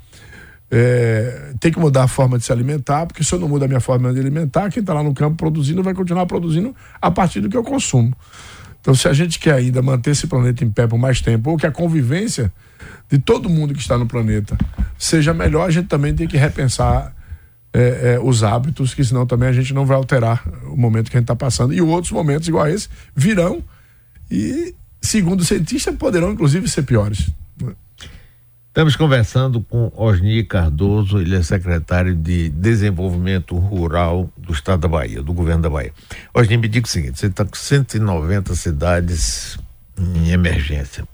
é, 0.71 1.53
tem 1.61 1.71
que 1.71 1.79
mudar 1.79 2.05
a 2.05 2.09
forma 2.09 2.39
de 2.39 2.45
se 2.45 2.51
alimentar, 2.51 3.05
porque 3.05 3.23
se 3.23 3.35
eu 3.35 3.38
não 3.38 3.47
mudo 3.47 3.67
a 3.67 3.69
minha 3.69 3.81
forma 3.81 4.11
de 4.14 4.19
alimentar, 4.19 4.71
quem 4.71 4.81
está 4.81 4.95
lá 4.95 5.02
no 5.02 5.12
campo 5.12 5.37
produzindo 5.37 5.83
vai 5.83 5.93
continuar 5.93 6.25
produzindo 6.25 6.75
a 6.99 7.11
partir 7.11 7.43
do 7.43 7.50
que 7.50 7.57
eu 7.57 7.62
consumo. 7.62 8.17
Então, 8.87 8.95
se 8.95 9.09
a 9.09 9.12
gente 9.12 9.40
quer 9.40 9.55
ainda 9.55 9.83
manter 9.83 10.12
esse 10.12 10.28
planeta 10.28 10.62
em 10.62 10.71
pé 10.71 10.87
por 10.87 10.97
mais 10.97 11.21
tempo, 11.21 11.50
ou 11.50 11.57
que 11.57 11.66
a 11.66 11.73
convivência 11.73 12.52
de 13.11 13.19
todo 13.19 13.49
mundo 13.49 13.75
que 13.75 13.81
está 13.81 13.99
no 13.99 14.07
planeta 14.07 14.57
seja 14.97 15.35
melhor, 15.35 15.66
a 15.66 15.73
gente 15.73 15.88
também 15.88 16.14
tem 16.14 16.28
que 16.28 16.37
repensar 16.37 17.12
é, 17.73 18.12
é, 18.14 18.21
os 18.21 18.45
hábitos, 18.45 18.95
que 18.95 19.05
senão 19.05 19.26
também 19.26 19.49
a 19.49 19.52
gente 19.52 19.75
não 19.75 19.85
vai 19.85 19.97
alterar 19.97 20.47
o 20.71 20.76
momento 20.76 21.11
que 21.11 21.16
a 21.16 21.19
gente 21.19 21.25
está 21.25 21.35
passando. 21.35 21.75
E 21.75 21.83
outros 21.83 22.12
momentos 22.12 22.47
igual 22.47 22.66
a 22.66 22.71
esse 22.71 22.88
virão 23.12 23.61
e, 24.31 24.73
segundo 25.02 25.45
cientistas, 25.45 25.97
poderão 25.97 26.31
inclusive 26.31 26.69
ser 26.69 26.85
piores. 26.85 27.28
Estamos 28.76 28.95
conversando 28.95 29.62
com 29.62 29.90
Osni 29.97 30.45
Cardoso, 30.45 31.18
ele 31.18 31.35
é 31.35 31.42
secretário 31.42 32.14
de 32.14 32.50
Desenvolvimento 32.50 33.56
Rural 33.56 34.28
do 34.37 34.52
Estado 34.52 34.80
da 34.80 34.88
Bahia, 34.88 35.23
do 35.23 35.33
governo 35.33 35.62
da 35.62 35.71
Bahia. 35.71 35.95
Osni, 36.35 36.59
me 36.59 36.68
diga 36.68 36.87
o 36.87 36.90
seguinte: 36.90 37.18
você 37.18 37.28
está 37.28 37.42
com 37.47 37.54
190 37.54 38.54
cidades 38.54 39.59
em 39.99 40.30
emergência. 40.30 41.09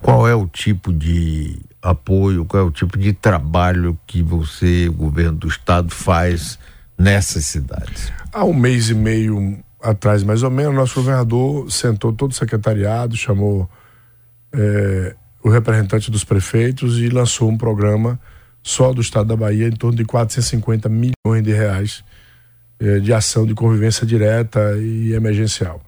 Qual 0.00 0.26
é 0.26 0.34
o 0.34 0.46
tipo 0.46 0.90
de 0.90 1.60
apoio, 1.82 2.46
qual 2.46 2.62
é 2.62 2.66
o 2.66 2.70
tipo 2.70 2.96
de 2.96 3.12
trabalho 3.12 3.98
que 4.06 4.22
você, 4.22 4.88
o 4.88 4.94
governo 4.94 5.36
do 5.36 5.48
Estado, 5.48 5.90
faz 5.90 6.58
nessas 6.96 7.44
cidades? 7.44 8.10
Há 8.32 8.42
um 8.42 8.54
mês 8.54 8.88
e 8.88 8.94
meio 8.94 9.62
atrás, 9.82 10.22
mais 10.22 10.42
ou 10.42 10.50
menos, 10.50 10.74
nosso 10.74 10.94
governador 10.94 11.70
sentou 11.70 12.10
todo 12.10 12.30
o 12.30 12.34
secretariado, 12.34 13.14
chamou. 13.18 13.68
É, 14.50 15.14
o 15.42 15.48
representante 15.48 16.10
dos 16.10 16.24
prefeitos 16.24 16.98
e 16.98 17.08
lançou 17.08 17.50
um 17.50 17.56
programa 17.56 18.18
só 18.62 18.92
do 18.92 19.00
estado 19.00 19.26
da 19.26 19.36
Bahia 19.36 19.66
em 19.66 19.72
torno 19.72 19.96
de 19.96 20.04
450 20.04 20.88
milhões 20.88 21.42
de 21.42 21.52
reais 21.52 22.04
eh, 22.78 23.00
de 23.00 23.12
ação 23.12 23.44
de 23.44 23.54
convivência 23.54 24.06
direta 24.06 24.76
e 24.78 25.12
emergencial. 25.12 25.82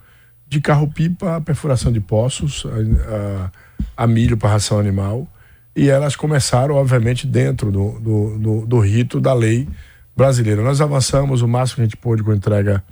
De 0.48 0.60
carro-pipa 0.60 1.36
a 1.36 1.40
perfuração 1.40 1.92
de 1.92 2.00
poços, 2.00 2.66
a, 2.66 4.00
a, 4.02 4.04
a 4.04 4.06
milho 4.06 4.36
para 4.36 4.50
ração 4.50 4.78
animal. 4.78 5.28
E 5.76 5.88
elas 5.88 6.14
começaram, 6.14 6.74
obviamente, 6.76 7.26
dentro 7.26 7.70
do, 7.72 7.98
do, 8.00 8.38
do, 8.38 8.66
do, 8.66 8.78
rito 8.78 9.20
da 9.20 9.34
lei 9.34 9.68
brasileira. 10.16 10.62
Nós 10.62 10.80
avançamos 10.80 11.42
o 11.42 11.48
máximo 11.48 11.76
que 11.76 11.82
a 11.82 11.84
gente 11.84 11.96
pôde 11.96 12.22
com 12.22 12.32
entrega 12.32 12.82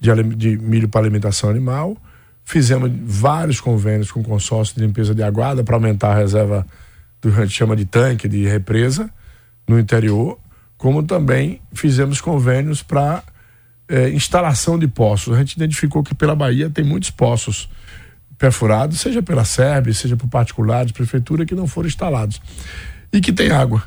de, 0.00 0.10
de 0.34 0.58
milho 0.58 0.88
para 0.88 1.00
alimentação 1.00 1.50
animal 1.50 1.96
Fizemos 2.48 2.90
vários 3.04 3.60
convênios 3.60 4.10
com 4.10 4.20
o 4.20 4.24
consórcio 4.24 4.74
de 4.74 4.80
limpeza 4.80 5.14
de 5.14 5.22
aguada 5.22 5.62
para 5.62 5.76
aumentar 5.76 6.12
a 6.12 6.14
reserva 6.14 6.66
do 7.20 7.30
que 7.30 7.38
a 7.38 7.44
gente 7.44 7.54
chama 7.54 7.76
de 7.76 7.84
tanque, 7.84 8.26
de 8.26 8.46
represa, 8.46 9.10
no 9.68 9.78
interior, 9.78 10.38
como 10.78 11.02
também 11.02 11.60
fizemos 11.74 12.22
convênios 12.22 12.82
para 12.82 13.22
é, 13.86 14.08
instalação 14.08 14.78
de 14.78 14.88
poços. 14.88 15.36
A 15.36 15.40
gente 15.40 15.56
identificou 15.56 16.02
que 16.02 16.14
pela 16.14 16.34
Bahia 16.34 16.70
tem 16.70 16.82
muitos 16.82 17.10
poços 17.10 17.68
perfurados, 18.38 18.98
seja 18.98 19.22
pela 19.22 19.44
SERB, 19.44 19.92
seja 19.92 20.16
por 20.16 20.26
particulares, 20.26 20.90
prefeitura, 20.90 21.44
que 21.44 21.54
não 21.54 21.66
foram 21.66 21.86
instalados. 21.86 22.40
E 23.12 23.20
que 23.20 23.30
tem 23.30 23.50
água. 23.50 23.82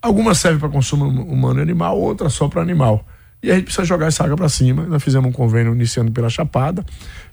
Algumas 0.00 0.38
servem 0.38 0.58
para 0.58 0.70
consumo 0.70 1.04
humano 1.04 1.60
e 1.60 1.62
animal, 1.62 2.00
outras 2.00 2.32
só 2.32 2.48
para 2.48 2.62
animal. 2.62 3.06
E 3.46 3.50
a 3.52 3.54
gente 3.54 3.66
precisa 3.66 3.84
jogar 3.84 4.06
essa 4.06 4.24
água 4.24 4.36
para 4.36 4.48
cima. 4.48 4.84
Nós 4.86 5.00
fizemos 5.00 5.30
um 5.30 5.32
convênio 5.32 5.72
iniciando 5.72 6.10
pela 6.10 6.28
Chapada, 6.28 6.84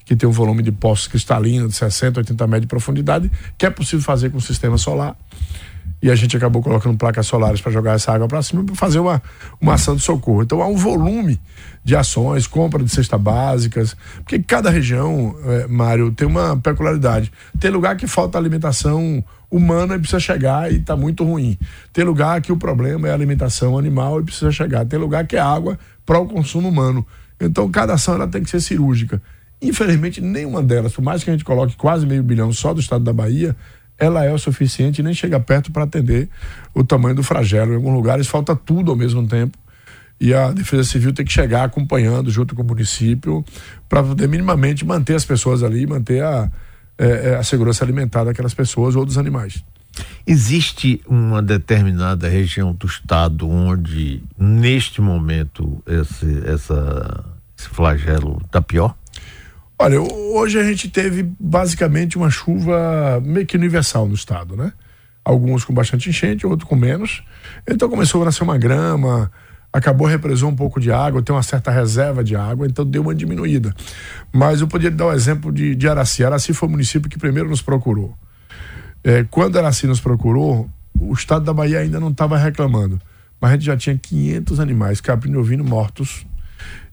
que 0.05 0.15
tem 0.15 0.29
um 0.29 0.32
volume 0.32 0.62
de 0.62 0.72
poços 0.72 1.08
cristalinos 1.08 1.72
de 1.72 1.75
60, 1.75 2.20
80 2.20 2.46
metros 2.46 2.62
de 2.62 2.67
profundidade, 2.67 3.32
que 3.58 3.65
é 3.65 3.70
possível 3.72 4.05
fazer 4.05 4.29
com 4.29 4.38
o 4.38 4.41
sistema 4.41 4.77
solar 4.77 5.17
e 6.03 6.12
a 6.12 6.15
gente 6.15 6.36
acabou 6.36 6.62
colocando 6.62 6.98
placas 6.98 7.25
solares 7.25 7.62
para 7.62 7.72
jogar 7.72 7.93
essa 7.93 8.12
água 8.12 8.27
para 8.27 8.41
cima 8.43 8.62
para 8.62 8.75
fazer 8.75 9.00
uma, 9.00 9.24
uma 9.60 9.75
ação 9.75 9.96
de 9.96 10.01
socorro. 10.01 10.43
Então 10.43 10.62
há 10.62 10.67
um 10.67 10.75
volume 10.75 11.39
de 11.82 11.96
ações, 11.96 12.46
compra 12.46 12.84
de 12.84 12.89
cesta 12.89 13.17
básicas, 13.17 13.96
porque 14.17 14.38
cada 14.39 14.70
região, 14.70 15.34
é, 15.46 15.67
Mário, 15.67 16.12
tem 16.12 16.27
uma 16.27 16.58
peculiaridade. 16.58 17.32
Tem 17.58 17.72
lugar 17.72 17.96
que 17.96 18.05
falta 18.05 18.38
alimentação 18.38 19.24
humana 19.53 20.00
precisa 20.00 20.19
chegar 20.19 20.72
e 20.72 20.77
está 20.77 20.98
muito 20.98 21.24
ruim. 21.24 21.57
Tem 21.93 22.03
lugar 22.03 22.41
que 22.41 22.51
o 22.51 22.57
problema 22.57 23.07
é 23.07 23.13
alimentação 23.13 23.77
animal 23.77 24.19
e 24.19 24.24
precisa 24.24 24.51
chegar. 24.51 24.83
Tem 24.86 24.98
lugar 24.98 25.27
que 25.27 25.36
é 25.36 25.39
água 25.39 25.77
para 26.03 26.17
o 26.17 26.25
consumo 26.25 26.69
humano. 26.69 27.05
Então 27.39 27.69
cada 27.69 27.93
ação 27.93 28.15
ela 28.15 28.27
tem 28.27 28.41
que 28.41 28.50
ser 28.50 28.60
cirúrgica. 28.60 29.22
Infelizmente, 29.62 30.19
nenhuma 30.19 30.62
delas, 30.62 30.93
por 30.93 31.03
mais 31.03 31.24
que 31.24 31.29
a 31.29 31.33
gente 31.33 31.45
coloque 31.45 31.75
quase 31.75 32.05
meio 32.05 32.24
bilhão 32.24 32.51
só 32.51 32.74
do 32.74 32.81
estado 32.81 33.03
da 33.03 33.13
Bahia, 33.13 33.55
ela 33.98 34.25
é 34.25 34.33
o 34.33 34.39
suficiente 34.39 35.00
e 35.00 35.03
nem 35.03 35.13
chega 35.13 35.39
perto 35.39 35.72
para 35.72 35.83
atender 35.83 36.27
o 36.74 36.83
tamanho 36.83 37.15
do 37.15 37.24
flagelo. 37.24 37.74
Em 37.74 37.75
alguns 37.75 37.93
lugares 37.93 38.27
falta 38.27 38.55
tudo 38.55 38.91
ao 38.91 38.98
mesmo 38.98 39.25
tempo. 39.27 39.57
E 40.19 40.33
a 40.33 40.51
Defesa 40.51 40.83
Civil 40.83 41.13
tem 41.13 41.25
que 41.25 41.31
chegar 41.31 41.63
acompanhando 41.63 42.31
junto 42.31 42.55
com 42.55 42.63
o 42.63 42.65
município 42.65 43.45
para 43.88 44.01
poder 44.01 44.27
minimamente 44.27 44.83
manter 44.83 45.15
as 45.15 45.25
pessoas 45.25 45.62
ali, 45.62 45.86
manter 45.86 46.24
a, 46.24 46.51
é, 46.98 47.32
é, 47.32 47.36
a 47.36 47.44
segurança 47.44 47.84
alimentar 47.84 48.24
daquelas 48.24 48.54
pessoas 48.54 48.96
ou 48.96 49.06
dos 49.06 49.18
animais. 49.18 49.64
Existe 50.26 51.02
uma 51.08 51.42
determinada 51.42 52.28
região 52.28 52.74
do 52.74 52.88
estado 52.88 53.48
onde, 53.50 54.24
neste 54.38 55.02
momento, 55.02 55.84
esse, 55.86 56.48
essa, 56.48 57.26
esse 57.58 57.70
flagelo 57.70 58.42
está 58.46 58.62
pior? 58.62 58.96
Olha, 59.78 60.00
hoje 60.02 60.60
a 60.60 60.64
gente 60.64 60.90
teve 60.90 61.24
basicamente 61.40 62.18
uma 62.18 62.30
chuva 62.30 63.22
meio 63.24 63.46
que 63.46 63.58
universal 63.58 64.08
no 64.08 64.16
estado, 64.16 64.56
né? 64.56 64.72
Alguns 65.26 65.66
com 65.66 65.74
bastante 65.74 66.10
enchente, 66.10 66.46
outros 66.46 66.68
com 66.68 66.76
menos. 66.76 67.24
Então 67.68 67.90
começou 67.90 68.22
a 68.22 68.26
nascer 68.26 68.44
uma 68.44 68.58
grama, 68.58 69.32
acabou 69.74 70.08
represou 70.08 70.50
um 70.50 70.56
pouco 70.56 70.80
de 70.80 70.92
água, 70.92 71.24
tem 71.24 71.36
uma 71.36 71.42
certa 71.42 71.72
reserva 71.72 72.24
de 72.24 72.36
água, 72.36 72.68
então 72.68 72.86
deu 72.86 73.01
uma 73.01 73.15
diminuída. 73.15 73.74
Mas 74.32 74.62
eu 74.62 74.68
poderia 74.68 74.96
dar 74.96 75.08
o 75.08 75.10
um 75.10 75.13
exemplo 75.13 75.51
de, 75.51 75.75
de 75.75 75.89
Araci. 75.89 76.24
Araci 76.24 76.53
foi 76.53 76.70
o 76.70 76.72
município 76.72 77.10
que 77.10 77.18
primeiro 77.18 77.50
nos 77.50 77.62
procurou. 77.62 78.15
É, 79.03 79.25
quando 79.32 79.58
Araci 79.58 79.88
nos 79.88 80.00
procurou, 80.00 80.70
o 81.00 81.12
estado 81.12 81.44
da 81.44 81.53
Bahia 81.53 81.80
ainda 81.80 82.00
não 82.00 82.10
estava 82.10 82.38
reclamando, 82.38 83.01
mas 83.42 83.50
a 83.50 83.53
gente 83.56 83.65
já 83.65 83.75
tinha 83.75 83.98
500 83.98 84.60
animais 84.60 85.01
caprino 85.01 85.39
ovino 85.39 85.63
mortos 85.63 86.25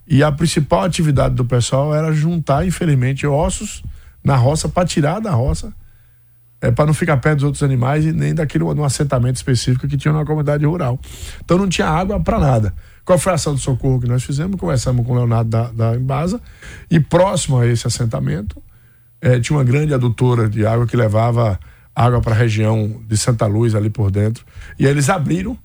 e 0.06 0.24
a 0.24 0.32
principal 0.32 0.82
atividade 0.82 1.34
do 1.34 1.44
pessoal 1.44 1.94
era 1.94 2.12
juntar, 2.12 2.66
infelizmente, 2.66 3.26
ossos 3.26 3.82
na 4.24 4.34
roça 4.34 4.68
para 4.68 4.86
tirar 4.86 5.20
da 5.20 5.30
roça, 5.30 5.72
é, 6.60 6.70
para 6.70 6.86
não 6.86 6.94
ficar 6.94 7.16
perto 7.16 7.36
dos 7.36 7.44
outros 7.44 7.62
animais 7.62 8.04
e 8.04 8.12
nem 8.12 8.34
daquele 8.34 8.64
um 8.64 8.84
assentamento 8.84 9.36
específico 9.36 9.88
que 9.88 9.96
tinha 9.96 10.12
na 10.12 10.24
comunidade 10.24 10.64
rural. 10.64 10.98
Então 11.44 11.56
não 11.56 11.68
tinha 11.68 11.88
água 11.88 12.20
para 12.20 12.38
nada. 12.38 12.74
Qual 13.04 13.18
foi 13.18 13.32
a 13.32 13.34
ação 13.34 13.54
de 13.54 13.60
socorro 13.60 14.00
que 14.00 14.06
nós 14.06 14.22
fizemos? 14.22 14.58
Conversamos 14.60 15.04
com 15.06 15.12
o 15.12 15.16
Leonardo 15.16 15.50
da, 15.50 15.70
da 15.70 15.96
Embasa 15.96 16.40
e 16.90 17.00
próximo 17.00 17.58
a 17.58 17.66
esse 17.66 17.86
assentamento 17.86 18.62
é, 19.20 19.38
tinha 19.38 19.56
uma 19.56 19.64
grande 19.64 19.92
adutora 19.92 20.48
de 20.48 20.64
água 20.64 20.86
que 20.86 20.96
levava 20.96 21.58
água 21.94 22.20
para 22.20 22.34
a 22.34 22.38
região 22.38 23.02
de 23.06 23.16
Santa 23.16 23.46
Luz 23.46 23.74
ali 23.74 23.90
por 23.90 24.10
dentro. 24.10 24.44
E 24.78 24.86
eles 24.86 25.08
abriram 25.08 25.58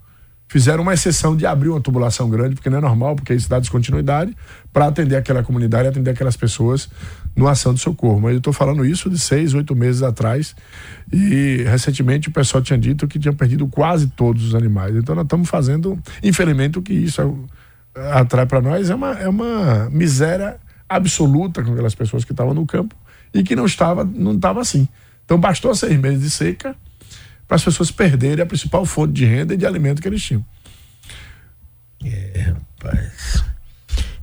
fizeram 0.48 0.82
uma 0.82 0.94
exceção 0.94 1.36
de 1.36 1.44
abrir 1.44 1.68
uma 1.68 1.80
tubulação 1.80 2.28
grande, 2.30 2.54
porque 2.54 2.70
não 2.70 2.78
é 2.78 2.80
normal, 2.80 3.16
porque 3.16 3.34
isso 3.34 3.48
dá 3.48 3.58
descontinuidade, 3.58 4.36
para 4.72 4.86
atender 4.86 5.16
aquela 5.16 5.42
comunidade, 5.42 5.88
atender 5.88 6.10
aquelas 6.10 6.36
pessoas 6.36 6.88
no 7.36 7.46
ação 7.46 7.74
de 7.74 7.80
socorro. 7.80 8.20
Mas 8.20 8.32
eu 8.32 8.38
estou 8.38 8.52
falando 8.52 8.84
isso 8.84 9.10
de 9.10 9.18
seis, 9.18 9.52
oito 9.52 9.76
meses 9.76 10.02
atrás, 10.02 10.56
e 11.12 11.62
recentemente 11.68 12.28
o 12.28 12.32
pessoal 12.32 12.62
tinha 12.62 12.78
dito 12.78 13.06
que 13.06 13.18
tinha 13.18 13.32
perdido 13.32 13.68
quase 13.68 14.08
todos 14.08 14.42
os 14.42 14.54
animais. 14.54 14.96
Então 14.96 15.14
nós 15.14 15.24
estamos 15.24 15.48
fazendo, 15.48 15.98
infelizmente, 16.22 16.78
o 16.78 16.82
que 16.82 16.94
isso 16.94 17.46
atrai 17.94 18.46
para 18.46 18.60
nós 18.60 18.90
é 18.90 18.94
uma, 18.94 19.12
é 19.12 19.28
uma 19.28 19.90
miséria 19.90 20.58
absoluta 20.88 21.62
com 21.62 21.72
aquelas 21.72 21.94
pessoas 21.94 22.24
que 22.24 22.32
estavam 22.32 22.54
no 22.54 22.66
campo 22.66 22.94
e 23.34 23.42
que 23.42 23.54
não 23.54 23.66
estava, 23.66 24.04
não 24.04 24.34
estava 24.34 24.60
assim. 24.60 24.88
Então 25.24 25.38
bastou 25.38 25.74
seis 25.74 25.98
meses 25.98 26.22
de 26.22 26.30
seca 26.30 26.74
para 27.46 27.56
as 27.56 27.64
pessoas 27.64 27.90
perderem 27.90 28.42
a 28.42 28.46
principal 28.46 28.84
fonte 28.84 29.12
de 29.12 29.24
renda 29.24 29.54
e 29.54 29.56
de 29.56 29.66
alimento 29.66 30.00
que 30.00 30.08
eles 30.08 30.22
tinham. 30.22 30.44
É, 32.04 32.54
rapaz. 32.80 33.44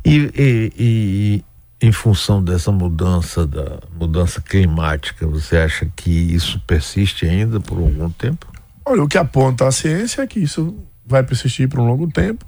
E, 0.05 0.31
e, 0.35 0.73
e, 0.77 1.45
em 1.83 1.91
função 1.91 2.41
dessa 2.41 2.71
mudança 2.71 3.45
da 3.45 3.77
mudança 3.99 4.39
climática, 4.39 5.27
você 5.27 5.57
acha 5.57 5.85
que 5.93 6.09
isso 6.09 6.57
persiste 6.65 7.25
ainda 7.25 7.59
por 7.59 7.77
algum 7.77 8.09
tempo? 8.09 8.47
Olha, 8.85 9.03
o 9.03 9.07
que 9.07 9.17
aponta 9.17 9.67
a 9.67 9.71
ciência 9.71 10.21
é 10.21 10.27
que 10.27 10.39
isso 10.39 10.73
vai 11.05 11.21
persistir 11.23 11.67
por 11.67 11.81
um 11.81 11.85
longo 11.85 12.09
tempo. 12.09 12.45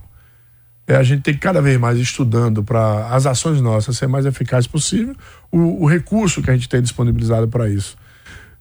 É, 0.88 0.96
a 0.96 1.04
gente 1.04 1.22
tem 1.22 1.34
que 1.34 1.42
cada 1.42 1.62
vez 1.62 1.78
mais 1.78 2.00
estudando 2.00 2.64
para 2.64 3.10
as 3.10 3.26
ações 3.26 3.60
nossas 3.60 3.98
ser 3.98 4.08
mais 4.08 4.26
eficazes 4.26 4.68
possível. 4.68 5.14
O, 5.52 5.84
o 5.84 5.86
recurso 5.86 6.42
que 6.42 6.50
a 6.50 6.54
gente 6.54 6.70
tem 6.70 6.82
disponibilizado 6.82 7.50
para 7.50 7.68
isso 7.70 7.98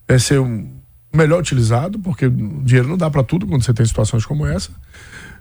é 0.08 0.18
ser 0.18 0.40
um, 0.40 0.68
melhor 1.12 1.38
utilizado, 1.38 2.00
porque 2.00 2.26
o 2.26 2.62
dinheiro 2.64 2.88
não 2.88 2.96
dá 2.96 3.08
para 3.08 3.22
tudo 3.22 3.46
quando 3.46 3.62
você 3.62 3.72
tem 3.72 3.86
situações 3.86 4.26
como 4.26 4.44
essa. 4.44 4.72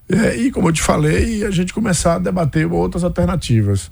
É, 0.08 0.36
e 0.36 0.52
como 0.52 0.68
eu 0.68 0.74
te 0.74 0.84
falei, 0.84 1.44
a 1.44 1.50
gente 1.50 1.74
começar 1.74 2.18
a 2.18 2.20
debater 2.20 2.72
outras 2.72 3.04
alternativas. 3.04 3.90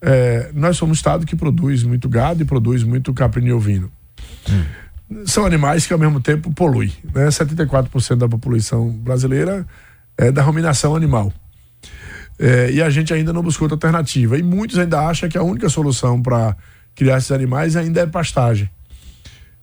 É, 0.00 0.50
nós 0.54 0.76
somos 0.76 0.96
um 0.96 0.98
estado 0.98 1.26
que 1.26 1.34
produz 1.34 1.82
muito 1.82 2.08
gado 2.08 2.42
e 2.42 2.44
produz 2.44 2.82
muito 2.82 3.12
caprino 3.12 3.48
e 3.48 3.52
ovino. 3.52 3.90
Hum. 4.48 5.24
São 5.24 5.44
animais 5.44 5.86
que 5.86 5.92
ao 5.92 5.98
mesmo 5.98 6.20
tempo 6.20 6.52
poluem. 6.52 6.92
Né? 7.14 7.28
74% 7.28 8.16
da 8.16 8.28
população 8.28 8.90
brasileira 8.90 9.66
é 10.16 10.30
da 10.30 10.42
ruminação 10.42 10.94
animal. 10.94 11.32
É, 12.38 12.70
e 12.70 12.80
a 12.80 12.88
gente 12.88 13.12
ainda 13.12 13.32
não 13.32 13.42
buscou 13.42 13.64
outra 13.64 13.76
alternativa. 13.76 14.38
E 14.38 14.42
muitos 14.42 14.78
ainda 14.78 15.00
acham 15.00 15.28
que 15.28 15.36
a 15.36 15.42
única 15.42 15.68
solução 15.68 16.22
para 16.22 16.56
criar 16.94 17.18
esses 17.18 17.32
animais 17.32 17.76
ainda 17.76 18.00
é 18.00 18.06
pastagem. 18.06 18.70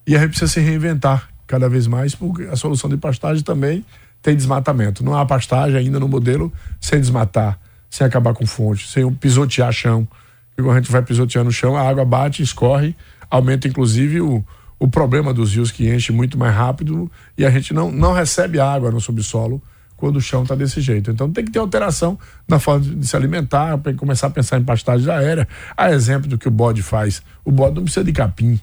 E 0.07 0.15
a 0.15 0.19
gente 0.19 0.29
precisa 0.29 0.51
se 0.51 0.59
reinventar 0.59 1.29
cada 1.47 1.69
vez 1.69 1.87
mais, 1.87 2.15
porque 2.15 2.43
a 2.43 2.55
solução 2.55 2.89
de 2.89 2.97
pastagem 2.97 3.43
também 3.43 3.85
tem 4.21 4.35
desmatamento. 4.35 5.03
Não 5.03 5.15
há 5.15 5.25
pastagem 5.25 5.77
ainda 5.77 5.99
no 5.99 6.07
modelo 6.07 6.51
sem 6.81 6.99
desmatar, 6.99 7.59
sem 7.89 8.05
acabar 8.05 8.33
com 8.33 8.45
fonte, 8.45 8.87
sem 8.87 9.09
pisotear 9.13 9.71
chão. 9.71 10.07
E 10.57 10.61
quando 10.61 10.77
a 10.77 10.79
gente 10.79 10.91
vai 10.91 11.01
pisoteando 11.01 11.49
o 11.49 11.53
chão, 11.53 11.75
a 11.75 11.87
água 11.87 12.05
bate, 12.05 12.41
escorre, 12.41 12.95
aumenta 13.29 13.67
inclusive 13.67 14.21
o, 14.21 14.43
o 14.79 14.87
problema 14.87 15.33
dos 15.33 15.53
rios 15.53 15.71
que 15.71 15.93
enche 15.93 16.11
muito 16.11 16.37
mais 16.37 16.55
rápido 16.55 17.11
e 17.37 17.45
a 17.45 17.49
gente 17.49 17.73
não, 17.73 17.91
não 17.91 18.13
recebe 18.13 18.59
água 18.59 18.91
no 18.91 19.01
subsolo 19.01 19.61
quando 19.97 20.17
o 20.17 20.21
chão 20.21 20.43
está 20.43 20.55
desse 20.55 20.81
jeito. 20.81 21.09
Então 21.11 21.31
tem 21.31 21.45
que 21.45 21.51
ter 21.51 21.59
alteração 21.59 22.17
na 22.47 22.59
forma 22.59 22.85
de 22.85 23.07
se 23.07 23.15
alimentar, 23.15 23.77
para 23.77 23.93
começar 23.93 24.27
a 24.27 24.29
pensar 24.29 24.59
em 24.59 24.63
pastagem 24.63 25.09
aérea. 25.09 25.47
A 25.75 25.91
exemplo 25.91 26.29
do 26.29 26.37
que 26.37 26.47
o 26.47 26.51
bode 26.51 26.81
faz. 26.81 27.21
O 27.43 27.51
bode 27.51 27.75
não 27.75 27.83
precisa 27.83 28.03
de 28.03 28.11
capim, 28.11 28.59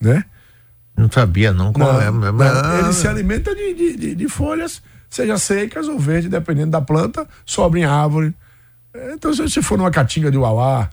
né? 0.00 0.24
Não 0.96 1.10
sabia 1.10 1.52
não 1.52 1.72
qual 1.72 1.94
não, 1.94 2.00
é. 2.00 2.10
Não, 2.10 2.78
ele 2.78 2.92
se 2.92 3.06
alimenta 3.06 3.54
de, 3.54 3.74
de, 3.74 3.96
de, 3.96 4.14
de, 4.14 4.28
folhas, 4.28 4.82
seja 5.08 5.38
secas 5.38 5.88
ou 5.88 5.98
verdes, 5.98 6.30
dependendo 6.30 6.72
da 6.72 6.80
planta, 6.80 7.26
sobra 7.46 7.80
em 7.80 7.84
árvore. 7.84 8.34
Então, 9.14 9.32
se 9.32 9.40
você 9.40 9.62
for 9.62 9.78
numa 9.78 9.90
caatinga 9.90 10.30
de 10.30 10.36
uauá, 10.36 10.90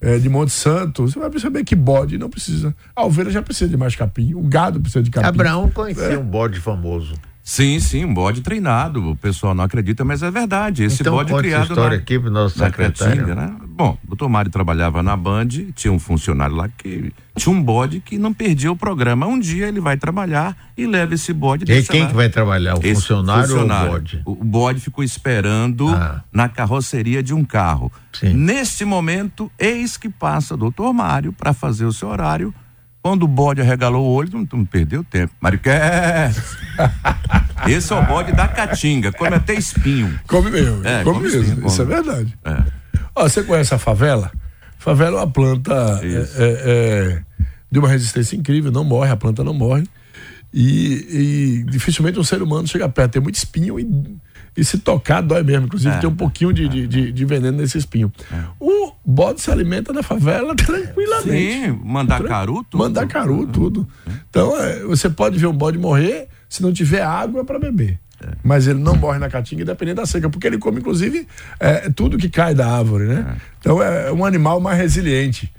é, 0.00 0.18
de 0.18 0.28
Monte 0.28 0.52
Santo, 0.52 1.06
você 1.06 1.18
vai 1.18 1.30
perceber 1.30 1.62
que 1.64 1.74
bode 1.74 2.16
não 2.16 2.30
precisa. 2.30 2.74
A 2.96 3.04
ovelha 3.04 3.30
já 3.30 3.42
precisa 3.42 3.68
de 3.68 3.76
mais 3.76 3.94
capim, 3.94 4.34
o 4.34 4.42
gado 4.42 4.80
precisa 4.80 5.02
de 5.02 5.10
capim. 5.10 5.28
Abraão 5.28 5.70
conhecia 5.70 6.04
é. 6.04 6.18
um 6.18 6.24
bode 6.24 6.58
famoso. 6.58 7.14
Sim, 7.50 7.80
sim, 7.80 8.04
um 8.04 8.14
bode 8.14 8.42
treinado. 8.42 9.10
O 9.10 9.16
pessoal 9.16 9.56
não 9.56 9.64
acredita, 9.64 10.04
mas 10.04 10.22
é 10.22 10.30
verdade. 10.30 10.84
Esse 10.84 11.02
então, 11.02 11.14
bode 11.14 11.34
criado 11.34 11.62
história 11.62 11.96
na, 11.96 12.02
aqui 12.02 12.16
pro 12.16 12.30
nosso 12.30 12.56
na 12.56 12.70
Cratinga, 12.70 13.34
né? 13.34 13.56
Bom, 13.66 13.98
o 14.04 14.06
doutor 14.06 14.28
Mário 14.28 14.52
trabalhava 14.52 15.02
na 15.02 15.16
Band, 15.16 15.48
tinha 15.74 15.92
um 15.92 15.98
funcionário 15.98 16.54
lá 16.54 16.68
que 16.68 17.12
tinha 17.36 17.52
um 17.52 17.60
bode 17.60 17.98
que 17.98 18.18
não 18.18 18.32
perdia 18.32 18.70
o 18.70 18.76
programa. 18.76 19.26
Um 19.26 19.36
dia 19.36 19.66
ele 19.66 19.80
vai 19.80 19.96
trabalhar 19.96 20.56
e 20.78 20.86
leva 20.86 21.14
esse 21.14 21.32
bode. 21.32 21.64
E 21.64 21.82
quem 21.82 22.02
lá. 22.02 22.06
que 22.06 22.14
vai 22.14 22.28
trabalhar? 22.28 22.78
O 22.78 22.82
funcionário, 22.82 23.48
funcionário, 23.48 23.88
ou 23.88 23.90
o 23.90 23.98
bode? 23.98 24.22
O, 24.26 24.44
bode 24.44 24.80
ficou 24.80 25.02
esperando 25.02 25.88
ah. 25.88 26.22
na 26.32 26.48
carroceria 26.48 27.20
de 27.20 27.34
um 27.34 27.44
carro. 27.44 27.90
Sim. 28.12 28.32
Neste 28.32 28.84
momento, 28.84 29.50
eis 29.58 29.96
que 29.96 30.08
passa 30.08 30.54
o 30.54 30.56
doutor 30.56 30.92
Mário 30.94 31.32
para 31.32 31.52
fazer 31.52 31.84
o 31.84 31.92
seu 31.92 32.10
horário 32.10 32.54
Quando 33.02 33.22
o 33.22 33.28
bode 33.28 33.60
arregalou 33.60 34.06
o 34.06 34.10
olho, 34.12 34.30
não, 34.32 34.46
não 34.52 34.64
perdeu 34.64 35.02
tempo. 35.02 35.32
Mariquete! 35.40 36.40
Esse 37.66 37.92
é 37.92 37.96
o 37.96 38.06
bode 38.06 38.32
da 38.32 38.46
caatinga, 38.48 39.12
come 39.12 39.34
até 39.36 39.54
espinho. 39.54 40.18
Come 40.26 40.50
mesmo, 40.50 40.86
É, 40.86 41.02
come, 41.04 41.18
come 41.18 41.30
mesmo, 41.30 41.54
come. 41.56 41.66
isso 41.66 41.82
é 41.82 41.84
verdade. 41.84 42.38
É. 42.44 42.62
Ó, 43.14 43.22
você 43.28 43.42
conhece 43.42 43.74
a 43.74 43.78
favela? 43.78 44.30
Favela 44.78 45.18
é 45.18 45.20
uma 45.24 45.30
planta 45.30 46.00
é, 46.02 46.06
é, 46.06 46.26
é, 46.38 47.22
de 47.70 47.78
uma 47.78 47.88
resistência 47.88 48.34
incrível, 48.36 48.70
não 48.72 48.84
morre, 48.84 49.10
a 49.10 49.16
planta 49.16 49.44
não 49.44 49.52
morre. 49.54 49.86
E, 50.52 51.62
e 51.62 51.70
dificilmente 51.70 52.18
um 52.18 52.24
ser 52.24 52.42
humano 52.42 52.66
chega 52.66 52.88
perto, 52.88 53.12
tem 53.12 53.22
muito 53.22 53.36
espinho 53.36 53.78
e, 53.78 53.84
e 54.56 54.64
se 54.64 54.78
tocar 54.78 55.20
dói 55.20 55.42
mesmo. 55.42 55.66
Inclusive 55.66 55.94
É. 55.94 55.98
tem 55.98 56.08
um 56.08 56.14
pouquinho 56.14 56.52
de, 56.52 56.68
de, 56.68 56.86
de- 56.86 57.12
de 57.12 57.24
veneno 57.24 57.58
nesse 57.58 57.78
espinho. 57.78 58.12
O 58.58 58.92
bode 59.04 59.40
se 59.40 59.50
alimenta 59.50 59.92
da 59.92 60.02
favela 60.02 60.54
tranquilamente. 60.56 61.52
Sim, 61.52 61.80
mandacaru, 61.84 62.64
tudo. 62.68 62.78
Mandacaru, 62.82 63.46
tudo. 63.46 63.88
Então, 64.28 64.58
é, 64.60 64.80
você 64.84 65.08
pode 65.08 65.38
ver 65.38 65.46
um 65.46 65.52
bode 65.56 65.78
morrer 65.78 66.28
se 66.48 66.62
não 66.62 66.72
tiver 66.72 67.02
água 67.02 67.44
para 67.44 67.58
beber. 67.58 67.98
Mas 68.44 68.66
ele 68.66 68.78
não 68.80 68.94
morre 68.96 69.18
na 69.18 69.30
caatinga, 69.30 69.62
independente 69.62 69.96
da 69.96 70.04
seca, 70.04 70.28
porque 70.28 70.46
ele 70.46 70.58
come, 70.58 70.78
inclusive, 70.80 71.26
é, 71.58 71.88
tudo 71.88 72.18
que 72.18 72.28
cai 72.28 72.54
da 72.54 72.68
árvore, 72.70 73.04
né? 73.06 73.36
Então 73.58 73.82
é 73.82 74.12
um 74.12 74.26
animal 74.26 74.60
mais 74.60 74.76
resiliente, 74.76 75.50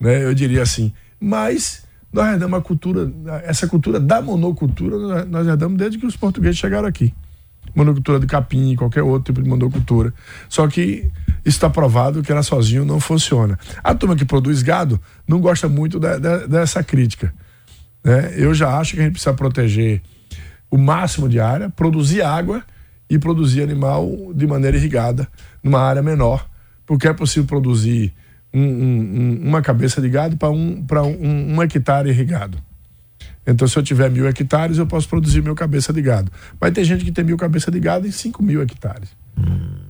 né? 0.00 0.24
Eu 0.24 0.32
diria 0.32 0.62
assim. 0.62 0.92
Mas 1.20 1.84
nós 2.10 2.32
herdamos 2.32 2.58
a 2.58 2.62
cultura, 2.62 3.12
essa 3.44 3.66
cultura 3.66 4.00
da 4.00 4.22
monocultura, 4.22 4.96
nós- 4.96 5.28
nós 5.28 5.46
herdamos 5.46 5.76
desde 5.76 5.98
que 5.98 6.06
os 6.06 6.16
portugueses 6.16 6.56
chegaram 6.56 6.88
aqui. 6.88 7.12
Monocultura 7.76 8.18
de 8.18 8.26
capim, 8.26 8.74
qualquer 8.74 9.02
outro 9.02 9.32
tipo 9.32 9.42
de 9.42 9.48
monocultura. 9.48 10.12
Só 10.48 10.66
que 10.66 11.08
está 11.44 11.68
provado 11.70 12.22
que 12.22 12.32
ela 12.32 12.42
sozinho 12.42 12.84
não 12.84 12.98
funciona. 12.98 13.58
A 13.84 13.94
turma 13.94 14.16
que 14.16 14.24
produz 14.24 14.62
gado 14.62 14.98
não 15.28 15.38
gosta 15.40 15.68
muito 15.68 16.00
da- 16.00 16.18
da- 16.18 16.46
dessa 16.46 16.82
crítica. 16.82 17.32
né? 18.02 18.32
Eu 18.36 18.54
já 18.54 18.78
acho 18.78 18.94
que 18.94 19.00
a 19.00 19.02
gente 19.02 19.12
precisa 19.14 19.34
proteger 19.34 20.00
o 20.70 20.78
máximo 20.78 21.28
de 21.28 21.38
área, 21.40 21.68
produzir 21.70 22.22
água 22.22 22.62
e 23.10 23.18
produzir 23.18 23.62
animal 23.62 24.32
de 24.34 24.46
maneira 24.46 24.76
irrigada 24.76 25.28
numa 25.62 25.80
área 25.80 26.02
menor, 26.02 26.48
porque 26.86 27.08
é 27.08 27.12
possível 27.12 27.46
produzir 27.46 28.12
um- 28.54 28.60
um- 28.62 29.00
um- 29.42 29.48
uma 29.48 29.60
cabeça 29.60 30.00
de 30.00 30.08
gado 30.08 30.36
para 30.36 30.50
um, 30.50 30.84
um, 31.20 31.54
um 31.56 31.62
hectare 31.62 32.08
irrigado. 32.08 32.58
Então, 33.46 33.68
se 33.68 33.78
eu 33.78 33.82
tiver 33.82 34.10
mil 34.10 34.26
hectares, 34.26 34.78
eu 34.78 34.86
posso 34.86 35.08
produzir 35.08 35.42
mil 35.42 35.54
cabeça 35.54 35.92
de 35.92 36.02
gado. 36.02 36.32
Mas 36.60 36.72
tem 36.72 36.84
gente 36.84 37.04
que 37.04 37.12
tem 37.12 37.24
mil 37.24 37.36
cabeça 37.36 37.70
de 37.70 37.78
gado 37.78 38.06
em 38.06 38.10
cinco 38.10 38.42
mil 38.42 38.60
hectares. 38.60 39.08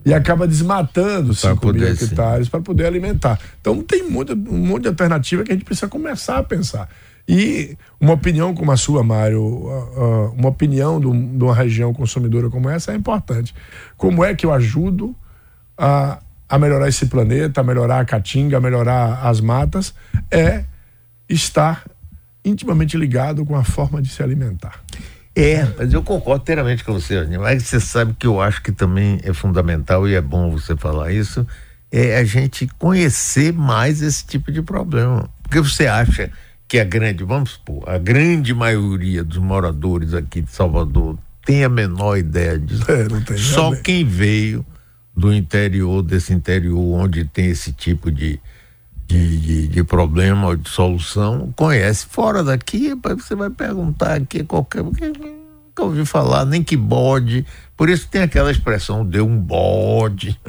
E 0.04 0.12
acaba 0.12 0.46
desmatando 0.46 1.34
Pra 1.34 1.50
cinco 1.50 1.66
mil 1.66 1.74
poder, 1.74 1.96
sim. 1.96 2.04
hectares 2.04 2.48
para 2.48 2.60
poder 2.60 2.86
alimentar. 2.86 3.38
Então 3.60 3.82
tem 3.82 4.08
muita, 4.08 4.34
um 4.34 4.66
monte 4.66 4.82
de 4.82 4.88
alternativa 4.88 5.42
que 5.42 5.52
a 5.52 5.54
gente 5.54 5.64
precisa 5.64 5.88
começar 5.88 6.38
a 6.38 6.42
pensar. 6.42 6.88
E 7.28 7.76
uma 8.00 8.12
opinião 8.12 8.54
como 8.54 8.70
a 8.70 8.76
sua, 8.76 9.02
Mário, 9.02 9.68
ah, 9.68 9.88
ah, 9.96 10.30
uma 10.36 10.48
opinião 10.48 11.00
de 11.00 11.06
de 11.06 11.44
uma 11.44 11.54
região 11.54 11.92
consumidora 11.92 12.48
como 12.50 12.68
essa 12.68 12.92
é 12.92 12.94
importante. 12.94 13.54
Como 13.96 14.24
é 14.24 14.34
que 14.34 14.46
eu 14.46 14.52
ajudo 14.52 15.14
a, 15.76 16.20
a 16.48 16.58
melhorar 16.58 16.88
esse 16.88 17.06
planeta, 17.06 17.60
a 17.60 17.64
melhorar 17.64 18.00
a 18.00 18.04
caatinga, 18.04 18.58
a 18.58 18.60
melhorar 18.60 19.26
as 19.26 19.40
matas? 19.40 19.92
É 20.30 20.64
estar 21.28 21.84
intimamente 22.48 22.96
ligado 22.96 23.44
com 23.44 23.56
a 23.56 23.64
forma 23.64 24.00
de 24.00 24.08
se 24.08 24.22
alimentar. 24.22 24.80
É, 25.34 25.66
mas 25.76 25.92
eu 25.92 26.02
concordo 26.02 26.42
inteiramente 26.42 26.82
com 26.82 26.94
você. 26.94 27.26
Mas 27.38 27.64
você 27.64 27.78
sabe 27.78 28.14
que 28.18 28.26
eu 28.26 28.40
acho 28.40 28.62
que 28.62 28.72
também 28.72 29.20
é 29.22 29.34
fundamental 29.34 30.08
e 30.08 30.14
é 30.14 30.20
bom 30.20 30.50
você 30.50 30.74
falar 30.74 31.12
isso, 31.12 31.46
é 31.92 32.16
a 32.16 32.24
gente 32.24 32.66
conhecer 32.78 33.52
mais 33.52 34.00
esse 34.00 34.24
tipo 34.24 34.50
de 34.50 34.62
problema. 34.62 35.28
Porque 35.42 35.60
você 35.60 35.86
acha 35.86 36.30
que 36.66 36.78
a 36.78 36.84
grande, 36.84 37.22
vamos 37.22 37.50
supor, 37.50 37.88
a 37.88 37.98
grande 37.98 38.54
maioria 38.54 39.22
dos 39.22 39.38
moradores 39.38 40.14
aqui 40.14 40.40
de 40.40 40.50
Salvador 40.50 41.18
tem 41.44 41.62
a 41.62 41.68
menor 41.68 42.16
ideia 42.16 42.58
disso. 42.58 42.90
É, 42.90 43.08
não 43.08 43.22
tem, 43.22 43.36
Só 43.36 43.74
quem 43.76 44.04
veio 44.04 44.64
do 45.14 45.32
interior, 45.32 46.02
desse 46.02 46.32
interior 46.32 46.78
onde 46.78 47.24
tem 47.24 47.46
esse 47.46 47.72
tipo 47.72 48.10
de, 48.10 48.40
de, 49.06 49.38
de, 49.38 49.68
de 49.68 49.84
problema 49.84 50.48
ou 50.48 50.56
de 50.56 50.68
solução, 50.68 51.52
conhece. 51.56 52.06
Fora 52.06 52.42
daqui, 52.42 52.92
você 52.94 53.34
vai 53.34 53.50
perguntar 53.50 54.14
aqui 54.14 54.42
qualquer. 54.42 54.82
porque 54.82 55.12
Nunca 55.76 55.84
ouvi 55.84 56.06
falar, 56.06 56.46
nem 56.46 56.62
que 56.62 56.76
bode. 56.76 57.44
Por 57.76 57.90
isso 57.90 58.08
tem 58.08 58.22
aquela 58.22 58.50
expressão, 58.50 59.04
deu 59.04 59.26
um 59.26 59.38
bode. 59.38 60.40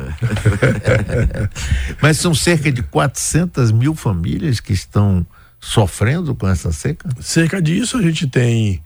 Mas 2.01 2.17
são 2.17 2.33
cerca 2.33 2.71
de 2.71 2.81
400 2.81 3.73
mil 3.73 3.93
famílias 3.93 4.61
que 4.61 4.71
estão 4.71 5.25
sofrendo 5.59 6.33
com 6.33 6.47
essa 6.47 6.71
seca? 6.71 7.09
Cerca 7.19 7.61
disso, 7.61 7.97
a 7.97 8.01
gente 8.01 8.25
tem 8.25 8.81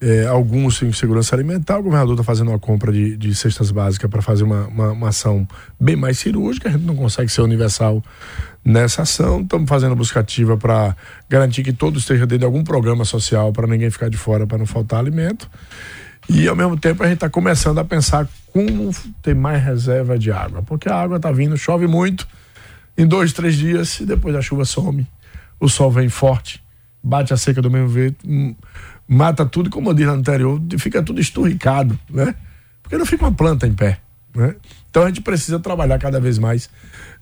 é, 0.00 0.26
alguns 0.26 0.82
em 0.82 0.92
segurança 0.92 1.34
alimentar. 1.34 1.78
O 1.78 1.82
governador 1.82 2.14
está 2.14 2.24
fazendo 2.24 2.48
uma 2.48 2.58
compra 2.58 2.92
de, 2.92 3.16
de 3.16 3.34
cestas 3.34 3.70
básicas 3.70 4.10
para 4.10 4.20
fazer 4.20 4.44
uma, 4.44 4.66
uma, 4.66 4.92
uma 4.92 5.08
ação 5.08 5.46
bem 5.80 5.96
mais 5.96 6.18
cirúrgica. 6.18 6.68
A 6.68 6.72
gente 6.72 6.84
não 6.84 6.96
consegue 6.96 7.30
ser 7.30 7.40
universal 7.40 8.02
nessa 8.64 9.02
ação. 9.02 9.40
Estamos 9.40 9.68
fazendo 9.68 9.96
busca 9.96 10.20
ativa 10.20 10.56
para 10.56 10.96
garantir 11.28 11.62
que 11.62 11.72
todos 11.72 12.02
estejam 12.02 12.26
dentro 12.26 12.40
de 12.40 12.44
algum 12.44 12.62
programa 12.62 13.04
social 13.04 13.52
para 13.52 13.66
ninguém 13.66 13.90
ficar 13.90 14.10
de 14.10 14.16
fora, 14.16 14.46
para 14.46 14.58
não 14.58 14.66
faltar 14.66 14.98
alimento. 14.98 15.48
E 16.28 16.48
ao 16.48 16.56
mesmo 16.56 16.76
tempo 16.76 17.02
a 17.02 17.06
gente 17.06 17.16
está 17.16 17.30
começando 17.30 17.78
a 17.78 17.84
pensar 17.84 18.28
como 18.52 18.90
ter 19.22 19.34
mais 19.34 19.62
reserva 19.62 20.18
de 20.18 20.32
água, 20.32 20.62
porque 20.62 20.88
a 20.88 20.94
água 20.94 21.18
está 21.18 21.30
vindo, 21.30 21.56
chove 21.56 21.86
muito, 21.86 22.26
em 22.98 23.06
dois, 23.06 23.32
três 23.32 23.54
dias, 23.54 24.00
e 24.00 24.06
depois 24.06 24.34
a 24.34 24.42
chuva 24.42 24.64
some, 24.64 25.06
o 25.60 25.68
sol 25.68 25.90
vem 25.90 26.08
forte, 26.08 26.60
bate 27.02 27.32
a 27.32 27.36
seca 27.36 27.62
do 27.62 27.70
mesmo 27.70 27.90
jeito, 27.90 28.28
hum, 28.28 28.56
mata 29.08 29.46
tudo, 29.46 29.70
como 29.70 29.90
eu 29.90 29.94
disse 29.94 30.06
no 30.06 30.14
anterior, 30.14 30.60
fica 30.78 31.02
tudo 31.02 31.20
esturricado, 31.20 31.98
né? 32.10 32.34
Porque 32.82 32.96
não 32.96 33.06
fica 33.06 33.24
uma 33.24 33.32
planta 33.32 33.66
em 33.66 33.72
pé, 33.72 33.98
né? 34.34 34.54
Então 34.90 35.02
a 35.02 35.08
gente 35.08 35.20
precisa 35.20 35.58
trabalhar 35.58 35.98
cada 35.98 36.20
vez 36.20 36.38
mais 36.38 36.70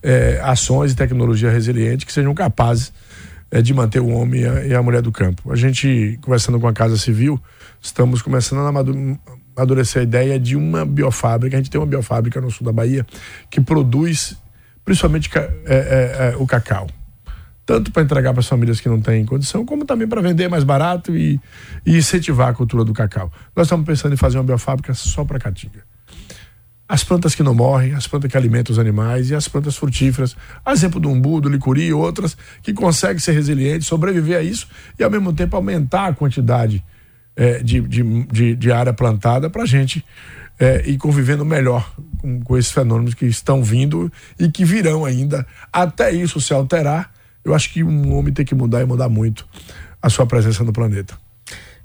eh, 0.03 0.41
ações 0.43 0.93
e 0.93 0.97
tecnologia 0.97 1.51
resiliente 1.51 2.07
que 2.07 2.13
sejam 2.13 2.35
capazes 2.35 2.93
eh, 3.51 3.61
de 3.63 3.75
manter 3.75 4.01
o 4.01 4.09
homem 4.09 4.43
e 4.43 4.47
a, 4.47 4.67
e 4.67 4.75
a 4.75 4.83
mulher 4.83 5.03
do 5.03 5.11
campo. 5.11 5.51
A 5.53 5.57
gente, 5.57 6.19
conversando 6.23 6.61
com 6.61 6.69
a 6.69 6.73
Casa 6.73 6.97
Civil, 6.97 7.41
estamos 7.81 8.23
começando 8.23 8.61
a 8.61 8.69
amadu- 8.69 9.19
amadurecer 9.57 10.01
a 10.01 10.05
ideia 10.05 10.39
de 10.39 10.57
uma 10.57 10.85
biofábrica. 10.85 11.57
A 11.57 11.61
gente 11.61 11.71
tem 11.71 11.81
uma 11.81 11.87
biofábrica 11.87 12.41
no 12.41 12.51
sul 12.51 12.65
da 12.65 12.73
Bahia 12.73 13.07
que 13.51 13.61
produz 13.61 14.37
principalmente 14.85 15.31
é, 15.35 15.41
é, 15.67 16.33
é, 16.33 16.37
o 16.39 16.47
cacau. 16.47 16.87
Tanto 17.67 17.91
para 17.91 18.03
entregar 18.03 18.33
para 18.33 18.41
as 18.41 18.47
famílias 18.47 18.81
que 18.81 18.89
não 18.89 19.01
têm 19.01 19.25
condição, 19.25 19.65
como 19.65 19.85
também 19.85 20.07
para 20.07 20.21
vender 20.21 20.49
mais 20.49 20.65
barato 20.65 21.17
e, 21.17 21.41
e 21.87 21.97
incentivar 21.97 22.49
a 22.49 22.55
cultura 22.55 22.85
do 22.85 22.93
cacau. 22.93 23.33
Nós 23.57 23.67
estamos 23.67 23.87
pensando 23.87 24.13
em 24.13 24.17
fazer 24.17 24.39
uma 24.39 24.45
biofábrica 24.45 24.93
só 24.93 25.25
para 25.25 25.39
caatinga 25.39 25.83
as 26.89 27.03
plantas 27.03 27.35
que 27.35 27.43
não 27.43 27.55
morrem, 27.55 27.95
as 27.95 28.07
plantas 28.07 28.31
que 28.31 28.37
alimentam 28.37 28.73
os 28.73 28.79
animais 28.79 29.31
e 29.31 29.35
as 29.35 29.49
plantas 29.49 29.77
frutíferas. 29.77 30.37
Exemplo 30.69 31.01
do 31.01 31.11
umbu, 31.11 31.41
do 31.41 31.49
licuri 31.49 31.87
e 31.87 31.93
outras 31.93 32.37
que 32.63 32.73
conseguem 32.73 33.19
ser 33.19 33.33
resilientes, 33.33 33.87
sobreviver 33.87 34.39
a 34.39 34.43
isso 34.43 34.69
e 34.99 35.03
ao 35.03 35.11
mesmo 35.11 35.33
tempo 35.33 35.57
aumentar 35.57 36.09
a 36.09 36.13
quantidade 36.13 36.85
eh, 37.37 37.63
de, 37.63 37.81
de, 37.81 38.25
de, 38.25 38.55
de 38.55 38.73
área 38.73 38.93
plantada 38.93 39.49
para 39.49 39.63
a 39.63 39.67
gente 39.67 40.05
eh, 40.59 40.83
ir 40.87 40.99
convivendo 40.99 41.45
melhor 41.45 41.91
com, 42.19 42.41
com 42.41 42.57
esses 42.57 42.71
fenômenos 42.71 43.15
que 43.15 43.25
estão 43.25 43.63
vindo 43.63 44.13
e 44.39 44.51
que 44.51 44.65
virão 44.65 45.07
ainda. 45.07 45.47
Até 45.73 46.13
isso 46.13 46.39
se 46.41 46.53
alterar, 46.53 47.11
eu 47.45 47.55
acho 47.55 47.73
que 47.73 47.83
um 47.85 48.15
homem 48.17 48.33
tem 48.33 48.45
que 48.45 48.55
mudar 48.55 48.81
e 48.83 48.85
mudar 48.85 49.09
muito 49.09 49.47
a 50.01 50.09
sua 50.11 50.27
presença 50.27 50.63
no 50.65 50.73
planeta. 50.73 51.15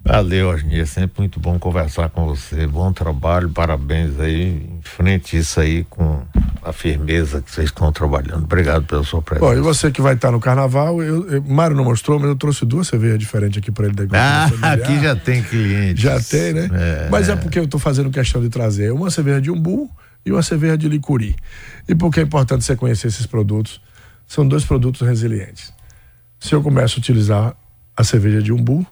Valeu, 0.02 0.50
Osni. 0.50 0.80
É 0.80 0.86
sempre 0.86 1.20
muito 1.20 1.42
bom 1.42 1.60
conversar 1.60 2.10
com 2.10 2.26
você. 2.26 2.66
Bom 2.66 2.92
trabalho, 2.94 3.50
parabéns 3.50 4.18
aí. 4.18 4.66
Enfrente 4.80 5.38
isso 5.38 5.60
aí 5.60 5.84
com 5.90 6.22
a 6.64 6.72
firmeza 6.72 7.42
que 7.42 7.52
vocês 7.52 7.68
estão 7.68 7.92
trabalhando. 7.92 8.44
Obrigado 8.44 8.86
pela 8.86 9.04
sua 9.04 9.22
presença. 9.22 9.46
Bom, 9.52 9.58
e 9.58 9.62
você 9.62 9.92
que 9.92 10.02
vai 10.02 10.14
estar 10.14 10.32
no 10.32 10.40
carnaval, 10.40 11.04
eu, 11.04 11.30
eu, 11.30 11.44
Mário 11.44 11.76
não 11.76 11.84
mostrou, 11.84 12.18
mas 12.18 12.30
eu 12.30 12.36
trouxe 12.38 12.66
duas 12.66 12.88
cervejas 12.88 13.20
diferentes 13.20 13.58
aqui 13.58 13.72
para 13.74 13.88
ele 13.88 13.96
da 13.96 14.06
Ah, 14.14 14.48
familiar. 14.50 14.74
aqui 14.74 15.04
já 15.04 15.16
tem 15.18 15.44
cliente. 15.44 16.02
Já 16.02 16.18
tem, 16.22 16.54
né? 16.54 16.70
Mas 17.12 17.28
é 17.28 17.36
porque 17.36 17.60
eu 17.60 17.66
estou 17.66 17.80
fazendo 17.80 18.10
questão 18.10 18.42
de 18.42 18.48
trazer 18.48 18.94
uma 18.94 19.12
cerveja 19.12 19.42
de 19.42 19.52
umbu 19.52 19.90
e 20.26 20.32
uma 20.32 20.42
cerveja 20.42 20.78
de 20.78 20.88
licuri. 20.88 21.36
E 21.90 21.94
por 21.94 22.10
que 22.10 22.22
é 22.22 22.24
importante 22.24 22.64
você 22.64 22.74
conhecer 22.74 23.08
esses 23.08 23.26
produtos? 23.26 23.82
São 24.30 24.48
dois 24.48 24.64
produtos 24.64 25.02
resilientes. 25.02 25.74
Se 26.40 26.54
eu 26.54 26.62
começo 26.62 26.98
a 26.98 27.00
utilizar 27.00 27.56
a 27.98 28.04
cerveja 28.04 28.44
de 28.44 28.54
umbu, 28.54 28.86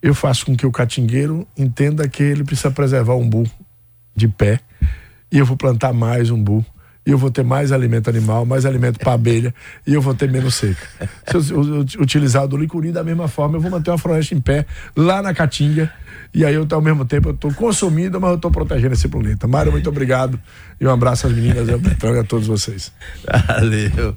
eu 0.00 0.14
faço 0.14 0.46
com 0.46 0.56
que 0.56 0.64
o 0.64 0.70
catingueiro 0.70 1.46
entenda 1.56 2.08
que 2.08 2.22
ele 2.22 2.44
precisa 2.44 2.70
preservar 2.70 3.14
o 3.14 3.20
umbu 3.20 3.44
de 4.14 4.28
pé 4.28 4.60
e 5.32 5.38
eu 5.38 5.44
vou 5.44 5.56
plantar 5.56 5.92
mais 5.92 6.30
umbu 6.30 6.64
e 7.04 7.10
eu 7.10 7.18
vou 7.18 7.30
ter 7.30 7.42
mais 7.42 7.72
alimento 7.72 8.08
animal, 8.10 8.44
mais 8.44 8.66
alimento 8.66 8.98
para 8.98 9.14
abelha 9.14 9.54
e 9.86 9.94
eu 9.94 10.00
vou 10.00 10.14
ter 10.14 10.30
menos 10.30 10.54
seca. 10.54 10.86
Se 11.40 11.52
eu, 11.52 11.80
utilizar 12.00 12.44
o 12.44 12.48
do 12.48 12.56
licuri 12.56 12.92
da 12.92 13.02
mesma 13.02 13.26
forma, 13.26 13.56
eu 13.56 13.60
vou 13.60 13.70
manter 13.70 13.90
uma 13.90 13.98
floresta 13.98 14.34
em 14.34 14.40
pé 14.40 14.64
lá 14.94 15.20
na 15.22 15.34
caatinga 15.34 15.92
e 16.34 16.44
aí 16.44 16.54
eu 16.54 16.66
ao 16.70 16.82
mesmo 16.82 17.04
tempo 17.04 17.30
eu 17.30 17.34
estou 17.34 17.52
consumindo, 17.54 18.20
mas 18.20 18.30
eu 18.30 18.36
estou 18.36 18.50
protegendo 18.50 18.92
esse 18.92 19.08
planeta. 19.08 19.48
Mário, 19.48 19.72
muito 19.72 19.88
obrigado 19.88 20.38
e 20.78 20.86
um 20.86 20.90
abraço 20.90 21.26
às 21.26 21.32
meninas 21.32 21.66
e 21.68 21.72
a 21.72 22.24
todos 22.24 22.46
vocês. 22.46 22.92
Valeu. 23.46 24.14